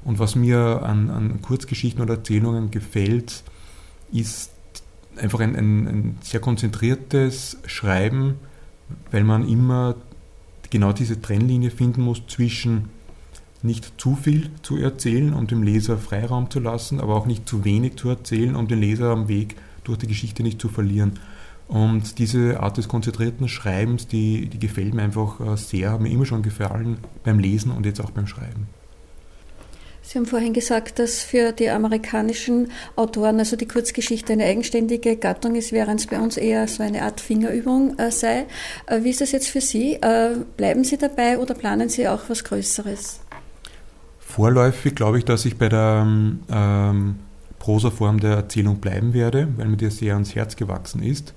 Und 0.03 0.19
was 0.19 0.35
mir 0.35 0.83
an, 0.83 1.09
an, 1.09 1.41
Kurzgeschichten 1.41 2.01
oder 2.01 2.15
Erzählungen 2.15 2.69
gefällt, 2.69 3.43
ist 4.11 4.51
einfach 5.17 5.39
ein, 5.39 5.55
ein, 5.55 5.87
ein 5.87 6.17
sehr 6.21 6.39
konzentriertes 6.39 7.57
Schreiben, 7.65 8.35
weil 9.11 9.23
man 9.23 9.47
immer 9.47 9.95
genau 10.71 10.93
diese 10.93 11.21
Trennlinie 11.21 11.69
finden 11.69 12.01
muss 12.01 12.23
zwischen 12.27 12.89
nicht 13.62 13.93
zu 14.01 14.15
viel 14.15 14.49
zu 14.63 14.77
erzählen, 14.77 15.34
um 15.34 15.45
dem 15.45 15.62
Leser 15.62 15.99
Freiraum 15.99 16.49
zu 16.49 16.60
lassen, 16.60 16.99
aber 16.99 17.15
auch 17.15 17.27
nicht 17.27 17.47
zu 17.47 17.63
wenig 17.63 17.97
zu 17.97 18.10
erzählen, 18.10 18.55
um 18.55 18.67
den 18.67 18.79
Leser 18.79 19.12
am 19.12 19.27
Weg 19.27 19.55
durch 19.84 19.99
die 19.99 20.07
Geschichte 20.07 20.41
nicht 20.41 20.60
zu 20.60 20.69
verlieren. 20.69 21.19
Und 21.67 22.17
diese 22.17 22.60
Art 22.60 22.77
des 22.77 22.88
konzentrierten 22.88 23.47
Schreibens, 23.47 24.07
die, 24.07 24.47
die 24.47 24.60
gefällt 24.60 24.93
mir 24.93 25.03
einfach 25.03 25.39
äh, 25.39 25.55
sehr, 25.55 25.91
hat 25.91 26.01
mir 26.01 26.10
immer 26.10 26.25
schon 26.25 26.41
gefallen 26.41 26.97
beim 27.23 27.39
Lesen 27.39 27.71
und 27.71 27.86
jetzt 27.86 28.01
auch 28.01 28.12
beim 28.12 28.27
Schreiben. 28.27 28.67
Sie 30.03 30.17
haben 30.17 30.25
vorhin 30.25 30.53
gesagt, 30.53 30.99
dass 30.99 31.21
für 31.21 31.51
die 31.51 31.69
amerikanischen 31.69 32.71
Autoren 32.95 33.39
also 33.39 33.55
die 33.55 33.67
Kurzgeschichte 33.67 34.33
eine 34.33 34.45
eigenständige 34.45 35.15
Gattung 35.15 35.55
ist, 35.55 35.71
während 35.71 35.99
es 35.99 36.07
bei 36.07 36.19
uns 36.19 36.37
eher 36.37 36.67
so 36.67 36.83
eine 36.83 37.03
Art 37.03 37.21
Fingerübung 37.21 37.97
äh, 37.99 38.11
sei. 38.11 38.45
Äh, 38.87 39.03
wie 39.03 39.11
ist 39.11 39.21
das 39.21 39.31
jetzt 39.31 39.47
für 39.47 39.61
Sie? 39.61 39.93
Äh, 39.93 40.37
bleiben 40.57 40.83
Sie 40.83 40.97
dabei 40.97 41.37
oder 41.37 41.53
planen 41.53 41.87
Sie 41.87 42.07
auch 42.07 42.21
was 42.27 42.43
Größeres? 42.43 43.19
Vorläufig 44.19 44.95
glaube 44.95 45.19
ich, 45.19 45.25
dass 45.25 45.45
ich 45.45 45.57
bei 45.57 45.69
der 45.69 46.05
ähm, 46.51 47.15
Prosaform 47.59 48.19
der 48.19 48.31
Erzählung 48.31 48.77
bleiben 48.77 49.13
werde, 49.13 49.47
weil 49.55 49.67
mir 49.67 49.77
das 49.77 49.97
sehr 49.97 50.15
ans 50.15 50.33
Herz 50.33 50.55
gewachsen 50.55 51.03
ist 51.03 51.33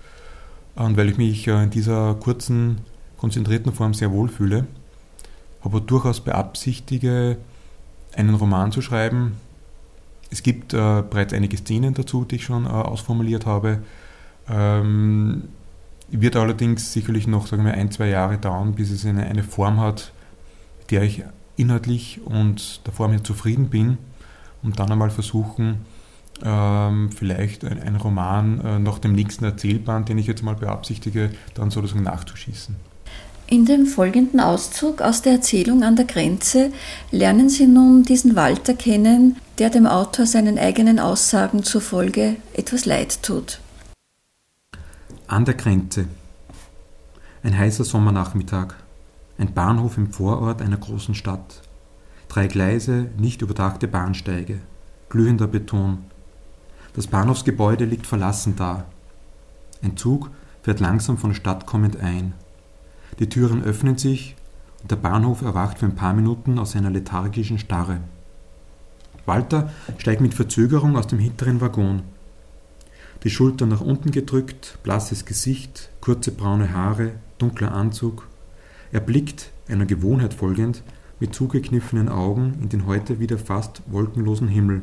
und 0.75 0.97
weil 0.97 1.11
ich 1.11 1.19
mich 1.19 1.47
äh, 1.47 1.63
in 1.63 1.71
dieser 1.71 2.15
kurzen, 2.15 2.79
konzentrierten 3.19 3.73
Form 3.73 3.93
sehr 3.95 4.11
wohl 4.11 4.29
fühle, 4.29 4.67
aber 5.63 5.81
durchaus 5.81 6.21
beabsichtige, 6.21 7.37
einen 8.17 8.35
Roman 8.35 8.73
zu 8.73 8.83
schreiben. 8.83 9.37
Es 10.31 10.43
gibt 10.43 10.75
äh, 10.75 11.03
bereits 11.09 11.33
einige 11.33 11.57
Szenen 11.57 11.95
dazu, 11.95 12.25
die 12.25 12.37
ich 12.37 12.45
schon 12.45 12.67
äh, 12.67 12.69
ausformuliert 12.69 13.47
habe. 13.47 13.81
Ähm, 14.49 15.45
wird 16.09 16.37
allerdings 16.37 16.93
sicherlich 16.93 17.27
noch 17.27 17.47
sagen 17.47 17.65
wir, 17.65 17.75
ein, 17.75 17.91
zwei 17.91 18.09
Jahre 18.09 18.39
dauern, 18.39 18.75
bis 18.75 18.91
es 18.91 19.07
eine, 19.07 19.25
eine 19.25 19.43
Form 19.43 19.81
hat, 19.81 20.13
mit 20.81 20.91
der 20.91 21.03
ich 21.03 21.25
inhaltlich 21.57 22.21
und 22.25 22.87
der 22.87 22.93
Form 22.93 23.13
her 23.13 23.25
zufrieden 23.25 23.69
bin 23.69 23.99
und 24.63 24.79
dann 24.79 24.91
einmal 24.91 25.11
versuchen, 25.11 25.87
ähm, 26.43 27.11
vielleicht 27.13 27.65
ein, 27.65 27.81
ein 27.81 27.97
Roman 27.97 28.61
äh, 28.61 28.79
nach 28.79 28.99
dem 28.99 29.13
nächsten 29.13 29.45
Erzählband, 29.45 30.09
den 30.09 30.19
ich 30.19 30.27
jetzt 30.27 30.43
mal 30.43 30.57
beabsichtige, 30.57 31.31
dann 31.55 31.71
sozusagen 31.71 32.03
nachzuschießen. 32.03 32.77
In 33.47 33.67
dem 33.67 33.85
folgenden 33.87 34.41
Auszug 34.41 35.03
aus 35.03 35.21
der 35.21 35.33
Erzählung 35.35 35.83
an 35.83 35.97
der 35.97 36.07
Grenze 36.07 36.73
lernen 37.11 37.51
Sie 37.51 37.67
nun 37.67 38.03
diesen 38.03 38.37
Walter 38.37 38.73
kennen, 38.73 39.37
der 39.59 39.69
dem 39.69 39.87
Autor 39.87 40.25
seinen 40.25 40.59
eigenen 40.59 40.99
Aussagen 40.99 41.63
zufolge 41.63 42.37
etwas 42.55 42.87
leid 42.87 43.23
tut. 43.23 43.61
An 45.27 45.45
der 45.45 45.55
Grenze. 45.55 46.07
Ein 47.43 47.57
heißer 47.57 47.85
Sommernachmittag. 47.85 48.75
Ein 49.37 49.53
Bahnhof 49.53 49.99
im 49.99 50.11
Vorort 50.11 50.63
einer 50.63 50.79
großen 50.79 51.15
Stadt. 51.15 51.63
Drei 52.29 52.47
Gleise, 52.47 53.11
nicht 53.19 53.43
überdachte 53.43 53.89
Bahnsteige. 53.89 54.61
Glühender 55.11 55.47
Beton. 55.47 56.05
Das 56.95 57.09
Bahnhofsgebäude 57.09 57.85
liegt 57.85 58.07
verlassen 58.07 58.55
da. 58.57 58.87
Ein 59.83 59.99
Zug 59.99 60.31
fährt 60.63 60.81
langsam 60.81 61.19
von 61.19 61.31
der 61.31 61.37
Stadt 61.37 61.67
kommend 61.67 62.01
ein. 62.01 62.33
Die 63.19 63.29
Türen 63.29 63.63
öffnen 63.63 63.97
sich 63.97 64.35
und 64.83 64.91
der 64.91 64.97
Bahnhof 64.97 65.43
erwacht 65.43 65.79
für 65.79 65.87
ein 65.87 65.95
paar 65.95 66.15
Minuten 66.15 66.59
aus 66.59 66.73
seiner 66.73 66.91
lethargischen 66.91 67.59
Starre. 67.59 68.01
Walter 69.27 69.71
steigt 69.99 70.21
mit 70.21 70.35
Verzögerung 70.35 70.97
aus 70.97 71.07
dem 71.07 71.19
hinteren 71.19 71.61
Waggon. 71.61 72.03
Die 73.23 73.31
Schultern 73.31 73.71
nach 73.71 73.81
unten 73.81 74.11
gedrückt, 74.11 74.79
blasses 74.83 75.25
Gesicht, 75.25 75.91
kurze 76.01 76.33
braune 76.33 76.75
Haare, 76.75 77.13
dunkler 77.39 77.73
Anzug. 77.73 78.29
Er 78.93 79.01
blickt, 79.01 79.51
einer 79.69 79.87
Gewohnheit 79.87 80.35
folgend, 80.35 80.83
mit 81.21 81.35
zugekniffenen 81.35 82.09
Augen 82.09 82.59
in 82.61 82.69
den 82.69 82.87
heute 82.87 83.21
wieder 83.21 83.39
fast 83.39 83.81
wolkenlosen 83.87 84.49
Himmel. 84.49 84.83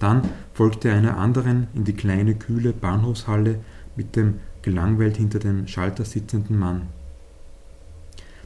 Dann 0.00 0.22
folgt 0.54 0.84
er 0.84 0.94
einer 0.94 1.18
anderen 1.18 1.68
in 1.74 1.84
die 1.84 1.92
kleine, 1.92 2.34
kühle 2.34 2.72
Bahnhofshalle 2.72 3.60
mit 3.94 4.16
dem 4.16 4.40
gelangweilt 4.62 5.16
hinter 5.16 5.38
dem 5.38 5.68
Schalter 5.68 6.04
sitzenden 6.04 6.58
Mann. 6.58 6.88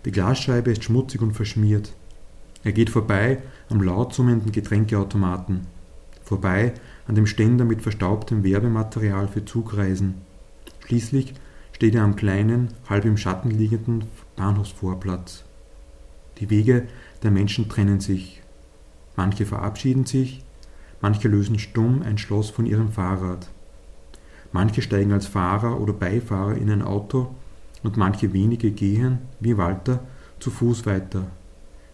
Die 0.05 0.13
Glasscheibe 0.13 0.71
ist 0.71 0.85
schmutzig 0.85 1.21
und 1.21 1.35
verschmiert. 1.35 1.93
Er 2.65 2.73
geht 2.73 2.91
vorbei 2.91 3.39
am 3.69 3.83
laut 3.83 4.15
summenden 4.15 4.53
Getränkeautomaten, 4.53 5.67
vorbei 6.23 6.73
an 7.07 7.15
dem 7.15 7.27
Ständer 7.27 7.65
mit 7.65 7.83
verstaubtem 7.83 8.45
Werbematerial 8.45 9.29
für 9.29 9.45
Zugreisen. 9.45 10.15
Schließlich 10.87 11.35
steht 11.73 11.95
er 11.95 12.03
am 12.03 12.17
kleinen, 12.17 12.69
halb 12.89 13.05
im 13.05 13.17
Schatten 13.17 13.51
liegenden 13.51 14.05
Bahnhofsvorplatz. 14.37 15.45
Die 16.39 16.51
Wege 16.51 16.87
der 17.23 17.31
Menschen 17.31 17.69
trennen 17.69 18.01
sich. 18.01 18.43
Manche 19.17 19.45
verabschieden 19.45 20.07
sich, 20.07 20.43
manche 21.03 21.29
lösen 21.29 21.59
stumm 21.59 22.03
ein 22.03 22.19
Schloss 22.19 22.49
von 22.49 22.65
ihrem 22.65 22.91
Fahrrad. 22.91 23.49
Manche 24.53 24.83
steigen 24.83 25.13
als 25.13 25.27
Fahrer 25.27 25.81
oder 25.81 25.93
Beifahrer 25.93 26.57
in 26.57 26.71
ein 26.71 26.83
Auto 26.83 27.35
und 27.83 27.97
manche 27.97 28.33
wenige 28.33 28.71
gehen, 28.71 29.19
wie 29.41 29.57
Walter, 29.57 30.01
zu 30.39 30.51
Fuß 30.51 30.87
weiter, 30.87 31.27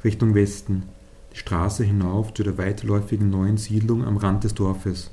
Richtung 0.04 0.34
Westen, 0.34 0.84
die 1.32 1.38
Straße 1.38 1.84
hinauf 1.84 2.32
zu 2.34 2.42
der 2.42 2.58
weitläufigen 2.58 3.28
neuen 3.28 3.56
Siedlung 3.56 4.04
am 4.04 4.16
Rand 4.16 4.44
des 4.44 4.54
Dorfes. 4.54 5.10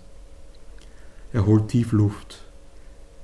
Er 1.31 1.45
holt 1.45 1.67
tief 1.69 1.91
Luft. 1.91 2.45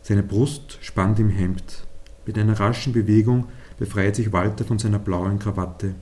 Seine 0.02 0.24
Brust 0.24 0.80
spannt 0.82 1.20
im 1.20 1.30
Hemd. 1.30 1.86
Mit 2.26 2.38
einer 2.38 2.60
raschen 2.60 2.94
Bewegung 2.94 3.48
befreit 3.78 4.16
sich 4.16 4.34
Walter 4.34 4.66
von 4.66 4.80
seiner 4.80 5.00
blauen 5.00 5.40
Krawatte, 5.40 5.96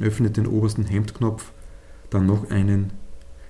öffnet 0.00 0.36
den 0.36 0.46
obersten 0.46 0.84
Hemdknopf, 0.84 1.52
dann 2.10 2.26
noch 2.26 2.50
einen. 2.50 2.92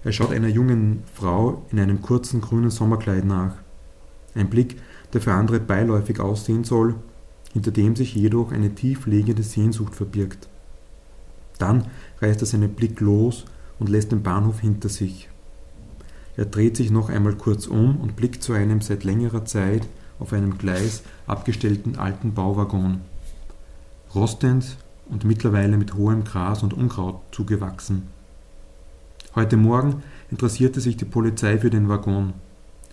Er 0.03 0.13
schaut 0.13 0.33
einer 0.33 0.49
jungen 0.49 1.03
Frau 1.15 1.63
in 1.71 1.79
einem 1.79 2.03
kurzen 2.03 2.41
grünen 2.41 2.71
Sommerkleid 2.71 3.25
nach. 3.25 3.55
Ein 4.35 4.51
Blick, 4.51 4.81
der 5.13 5.21
für 5.21 5.33
andere 5.33 5.61
beiläufig 5.61 6.21
aussehen 6.21 6.65
soll, 6.65 6.95
hinter 7.55 7.71
dem 7.71 7.97
sich 7.97 8.15
jedoch 8.15 8.53
eine 8.53 8.75
tiefliegende 8.75 9.43
Sehnsucht 9.43 9.95
verbirgt. 9.95 10.49
Dann 11.59 11.87
reißt 12.21 12.43
er 12.43 12.47
seinen 12.47 12.75
Blick 12.75 13.01
los 13.01 13.45
und 13.79 13.89
lässt 13.89 14.13
den 14.13 14.23
Bahnhof 14.23 14.61
hinter 14.61 14.89
sich. 14.89 15.29
Er 16.37 16.47
dreht 16.47 16.77
sich 16.77 16.91
noch 16.91 17.09
einmal 17.09 17.37
kurz 17.37 17.69
um 17.69 18.01
und 18.01 18.17
blickt 18.17 18.43
zu 18.43 18.53
einem 18.53 18.81
seit 18.81 19.05
längerer 19.05 19.45
Zeit 19.45 19.87
auf 20.19 20.33
einem 20.33 20.59
Gleis 20.59 21.05
abgestellten 21.29 21.97
alten 21.97 22.35
Bauwaggon. 22.35 23.01
Rostend 24.15 24.77
und 25.09 25.25
mittlerweile 25.25 25.77
mit 25.77 25.95
hohem 25.95 26.25
Gras 26.25 26.65
und 26.65 26.75
Unkraut 26.75 27.21
zugewachsen. 27.31 28.09
Heute 29.37 29.57
Morgen 29.57 30.03
interessierte 30.31 30.81
sich 30.81 30.97
die 30.97 31.05
Polizei 31.05 31.59
für 31.59 31.71
den 31.71 31.89
Waggon. 31.89 32.33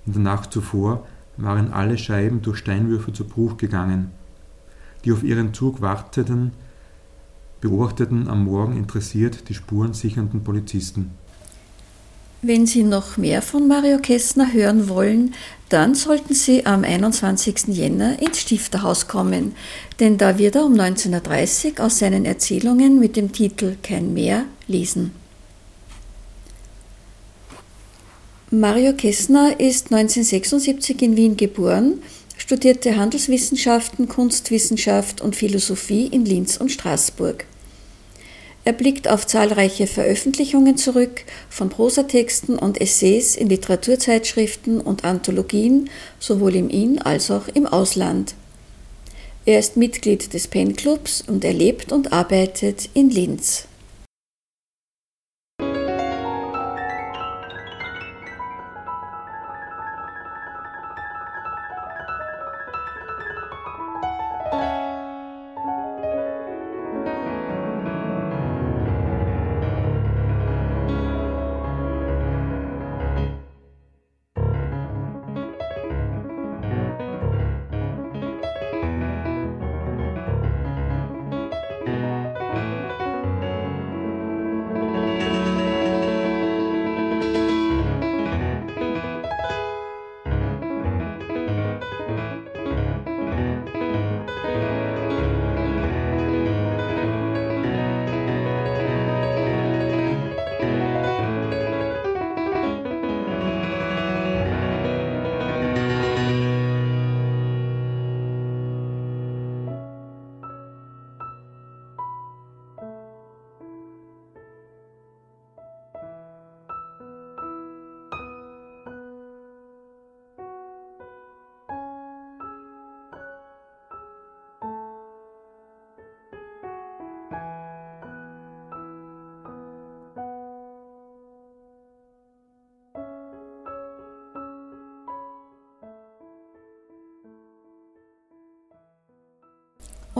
In 0.05 0.13
der 0.13 0.21
Nacht 0.21 0.51
zuvor 0.53 1.07
waren 1.37 1.71
alle 1.73 1.97
Scheiben 1.97 2.43
durch 2.43 2.57
Steinwürfe 2.57 3.11
zu 3.11 3.25
Bruch 3.25 3.57
gegangen. 3.57 4.11
Die 5.03 5.11
auf 5.11 5.23
ihren 5.23 5.53
Zug 5.53 5.81
warteten, 5.81 6.51
beobachteten 7.59 8.27
am 8.27 8.43
Morgen 8.43 8.77
interessiert 8.77 9.49
die 9.49 9.53
Spuren 9.53 9.93
sichernden 9.93 10.43
Polizisten. 10.43 11.11
Wenn 12.43 12.65
Sie 12.65 12.81
noch 12.81 13.17
mehr 13.17 13.43
von 13.43 13.67
Mario 13.67 13.99
Kästner 13.99 14.51
hören 14.51 14.89
wollen, 14.89 15.35
dann 15.69 15.93
sollten 15.93 16.33
Sie 16.33 16.65
am 16.65 16.83
21. 16.83 17.67
Jänner 17.67 18.19
ins 18.19 18.39
Stifterhaus 18.39 19.07
kommen, 19.07 19.53
denn 19.99 20.17
da 20.17 20.39
wird 20.39 20.55
er 20.55 20.65
um 20.65 20.73
19.30 20.73 21.77
Uhr 21.77 21.85
aus 21.85 21.99
seinen 21.99 22.25
Erzählungen 22.25 22.99
mit 22.99 23.15
dem 23.15 23.31
Titel 23.31 23.75
Kein 23.83 24.15
Meer 24.15 24.45
lesen. 24.67 25.11
Mario 28.49 28.93
Kästner 28.93 29.59
ist 29.59 29.93
1976 29.93 31.01
in 31.03 31.15
Wien 31.15 31.37
geboren 31.37 32.01
studierte 32.41 32.97
Handelswissenschaften, 32.97 34.09
Kunstwissenschaft 34.09 35.21
und 35.21 35.35
Philosophie 35.35 36.07
in 36.07 36.25
Linz 36.25 36.57
und 36.57 36.71
Straßburg. 36.71 37.45
Er 38.63 38.73
blickt 38.73 39.07
auf 39.07 39.27
zahlreiche 39.27 39.85
Veröffentlichungen 39.85 40.75
zurück, 40.75 41.23
von 41.51 41.69
Prosatexten 41.69 42.57
und 42.57 42.81
Essays 42.81 43.35
in 43.35 43.47
Literaturzeitschriften 43.47 44.81
und 44.81 45.03
Anthologien, 45.03 45.91
sowohl 46.19 46.55
im 46.55 46.71
In- 46.71 46.99
als 46.99 47.29
auch 47.29 47.47
im 47.47 47.67
Ausland. 47.67 48.33
Er 49.45 49.59
ist 49.59 49.77
Mitglied 49.77 50.33
des 50.33 50.47
Pen 50.47 50.75
Clubs 50.75 51.23
und 51.25 51.45
er 51.45 51.53
lebt 51.53 51.91
und 51.91 52.11
arbeitet 52.11 52.89
in 52.95 53.11
Linz. 53.11 53.67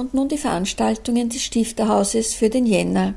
Und 0.02 0.16
nun 0.16 0.30
die 0.30 0.40
Veranstaltungen 0.40 1.30
des 1.30 1.44
Stifterhauses 1.44 2.34
für 2.34 2.50
den 2.50 2.66
Jänner. 2.66 3.14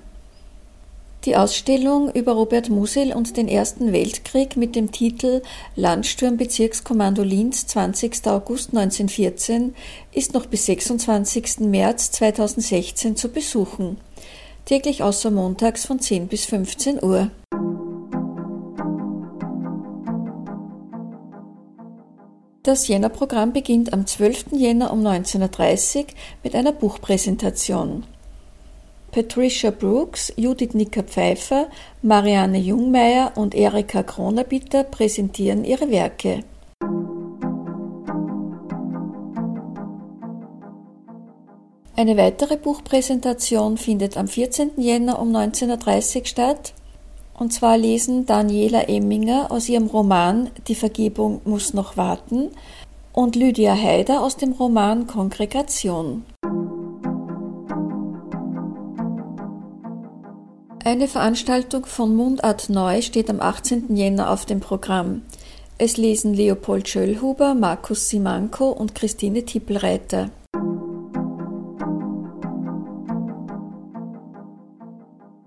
Die 1.24 1.34
Ausstellung 1.34 2.12
über 2.12 2.32
Robert 2.32 2.68
Musil 2.68 3.14
und 3.14 3.38
den 3.38 3.48
Ersten 3.48 3.94
Weltkrieg 3.94 4.58
mit 4.58 4.76
dem 4.76 4.92
Titel 4.92 5.40
Landsturmbezirkskommando 5.76 7.22
Linz 7.22 7.66
20. 7.68 8.26
August 8.26 8.76
1914 8.76 9.74
ist 10.12 10.34
noch 10.34 10.44
bis 10.44 10.66
26. 10.66 11.60
März 11.60 12.10
2016 12.10 13.16
zu 13.16 13.30
besuchen. 13.30 13.96
Täglich 14.66 15.02
außer 15.02 15.30
montags 15.30 15.86
von 15.86 16.00
10 16.00 16.28
bis 16.28 16.44
15 16.44 17.02
Uhr. 17.02 17.30
Das 22.64 22.88
Jänner-Programm 22.88 23.52
beginnt 23.52 23.92
am 23.92 24.06
12. 24.06 24.52
Jänner 24.52 24.90
um 24.90 25.06
19.30 25.06 25.98
Uhr 25.98 26.04
mit 26.42 26.54
einer 26.54 26.72
Buchpräsentation. 26.72 28.04
Patricia 29.12 29.70
Brooks, 29.70 30.32
Judith 30.36 30.72
Nicker-Pfeiffer, 30.72 31.66
Marianne 32.00 32.56
Jungmeier 32.56 33.32
und 33.34 33.54
Erika 33.54 34.02
Kronabitter 34.02 34.82
präsentieren 34.82 35.66
ihre 35.66 35.90
Werke. 35.90 36.42
Eine 41.96 42.16
weitere 42.16 42.56
Buchpräsentation 42.56 43.76
findet 43.76 44.16
am 44.16 44.26
14. 44.26 44.70
Jänner 44.78 45.18
um 45.18 45.36
19.30 45.36 46.20
Uhr 46.20 46.26
statt. 46.26 46.72
Und 47.36 47.52
zwar 47.52 47.76
lesen 47.76 48.26
Daniela 48.26 48.88
Emminger 48.88 49.50
aus 49.50 49.68
ihrem 49.68 49.86
Roman 49.86 50.50
Die 50.68 50.74
Vergebung 50.74 51.40
muss 51.44 51.74
noch 51.74 51.96
warten 51.96 52.50
und 53.12 53.36
Lydia 53.36 53.74
Haider 53.74 54.22
aus 54.22 54.36
dem 54.36 54.52
Roman 54.52 55.06
Kongregation. 55.06 56.24
Eine 60.84 61.08
Veranstaltung 61.08 61.86
von 61.86 62.14
Mundart 62.14 62.68
Neu 62.68 63.00
steht 63.02 63.30
am 63.30 63.40
18. 63.40 63.96
Jänner 63.96 64.30
auf 64.30 64.44
dem 64.44 64.60
Programm. 64.60 65.22
Es 65.78 65.96
lesen 65.96 66.34
Leopold 66.34 66.88
Schöllhuber, 66.88 67.54
Markus 67.54 68.10
Simanko 68.10 68.68
und 68.68 68.94
Christine 68.94 69.44
Tippelreiter. 69.44 70.30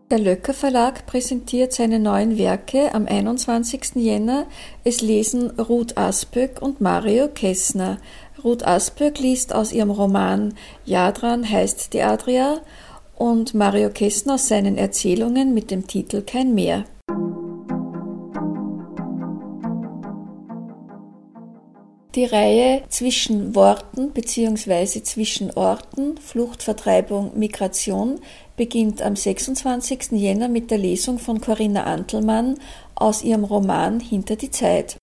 Der 0.10 0.20
Löcker 0.20 0.54
Verlag 0.54 1.06
präsentiert 1.06 1.74
seine 1.74 2.00
neuen 2.00 2.38
Werke 2.38 2.96
am 2.96 3.08
21. 3.08 3.96
Jänner. 3.96 4.46
Es 4.86 5.02
lesen 5.02 5.50
Ruth 5.60 5.98
Asböck 5.98 6.62
und 6.62 6.80
Mario 6.80 7.28
Kessner. 7.28 7.98
Ruth 8.42 8.66
Asböck 8.66 9.20
liest 9.20 9.54
aus 9.54 9.74
ihrem 9.74 9.92
Roman 9.92 10.54
Jadran 10.86 11.50
heißt 11.50 11.92
die 11.92 12.04
Adria 12.04 12.62
und 13.18 13.54
Mario 13.54 13.90
Kessner 13.90 14.36
aus 14.36 14.48
seinen 14.48 14.78
Erzählungen 14.78 15.54
mit 15.54 15.72
dem 15.72 15.88
Titel 15.88 16.22
Kein 16.22 16.56
Meer. 16.56 16.86
Die 22.18 22.26
Reihe 22.26 22.82
zwischen 22.90 23.54
Worten 23.54 24.10
bzw. 24.10 25.04
zwischen 25.04 25.52
Orten, 25.52 26.18
Flucht, 26.18 26.64
Vertreibung, 26.64 27.38
Migration 27.38 28.20
beginnt 28.56 29.04
am 29.04 29.16
26. 29.16 30.14
Jänner 30.14 30.48
mit 30.48 30.72
der 30.72 30.80
Lesung 30.80 31.20
von 31.20 31.40
Corinna 31.40 31.84
Antelmann 31.84 32.58
aus 32.96 33.22
ihrem 33.22 33.44
Roman 33.44 34.00
Hinter 34.00 34.36
die 34.36 34.50
Zeit. 34.50 34.98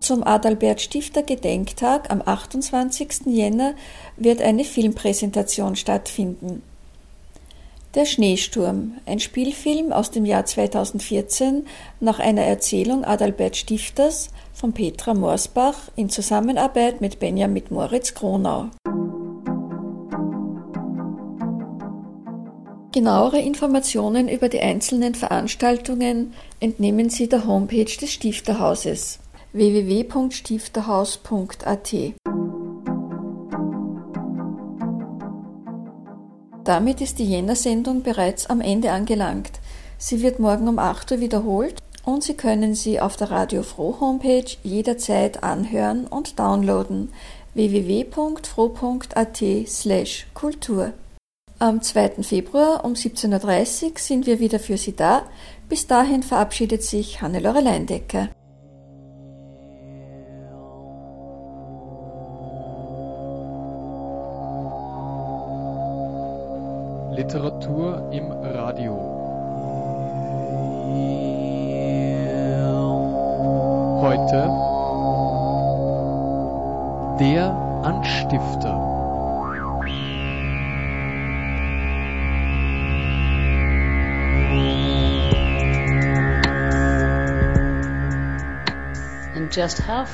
Zum 0.00 0.24
Adalbert 0.24 0.80
Stifter 0.80 1.24
Gedenktag 1.24 2.10
am 2.10 2.22
28. 2.24 3.26
Jänner 3.26 3.74
wird 4.16 4.40
eine 4.40 4.64
Filmpräsentation 4.64 5.76
stattfinden. 5.76 6.62
Der 7.94 8.04
Schneesturm, 8.06 8.94
ein 9.06 9.20
Spielfilm 9.20 9.92
aus 9.92 10.10
dem 10.10 10.24
Jahr 10.24 10.44
2014 10.44 11.64
nach 12.00 12.18
einer 12.18 12.42
Erzählung 12.42 13.04
Adalbert 13.04 13.56
Stifters 13.56 14.30
von 14.52 14.72
Petra 14.72 15.14
Morsbach 15.14 15.92
in 15.94 16.10
Zusammenarbeit 16.10 17.00
mit 17.00 17.20
Benjamin 17.20 17.62
Moritz 17.70 18.14
Kronau. 18.14 18.70
Genauere 22.90 23.38
Informationen 23.38 24.28
über 24.28 24.48
die 24.48 24.60
einzelnen 24.60 25.14
Veranstaltungen 25.14 26.34
entnehmen 26.58 27.10
Sie 27.10 27.28
der 27.28 27.46
Homepage 27.46 27.84
des 27.84 28.12
Stifterhauses 28.12 29.20
www.stifterhaus.at. 29.52 31.94
Damit 36.64 37.00
ist 37.02 37.18
die 37.18 37.30
Jänner-Sendung 37.30 38.02
bereits 38.02 38.46
am 38.46 38.62
Ende 38.62 38.90
angelangt. 38.90 39.60
Sie 39.98 40.22
wird 40.22 40.38
morgen 40.38 40.66
um 40.66 40.78
8 40.78 41.12
Uhr 41.12 41.20
wiederholt 41.20 41.76
und 42.06 42.24
Sie 42.24 42.34
können 42.34 42.74
sie 42.74 43.00
auf 43.00 43.16
der 43.16 43.30
Radio 43.30 43.62
Froh 43.62 44.00
Homepage 44.00 44.46
jederzeit 44.62 45.42
anhören 45.42 46.06
und 46.06 46.38
downloaden 46.38 47.12
www.froh.at 47.52 49.42
slash 49.66 50.26
Kultur. 50.32 50.94
Am 51.58 51.82
2. 51.82 52.22
Februar 52.22 52.82
um 52.84 52.94
17.30 52.94 53.84
Uhr 53.84 53.92
sind 53.98 54.26
wir 54.26 54.40
wieder 54.40 54.58
für 54.58 54.78
Sie 54.78 54.96
da. 54.96 55.22
Bis 55.68 55.86
dahin 55.86 56.22
verabschiedet 56.22 56.82
sich 56.82 57.20
Hannelore 57.20 57.60
Leindecker. 57.60 58.30
Literatur 67.14 68.10
im 68.10 68.32
Radio. 68.32 68.94
Heute 74.02 74.50
der 77.20 77.54
Anstifter. 77.84 78.74
And 89.36 89.52
just 89.52 89.78
how 89.78 90.04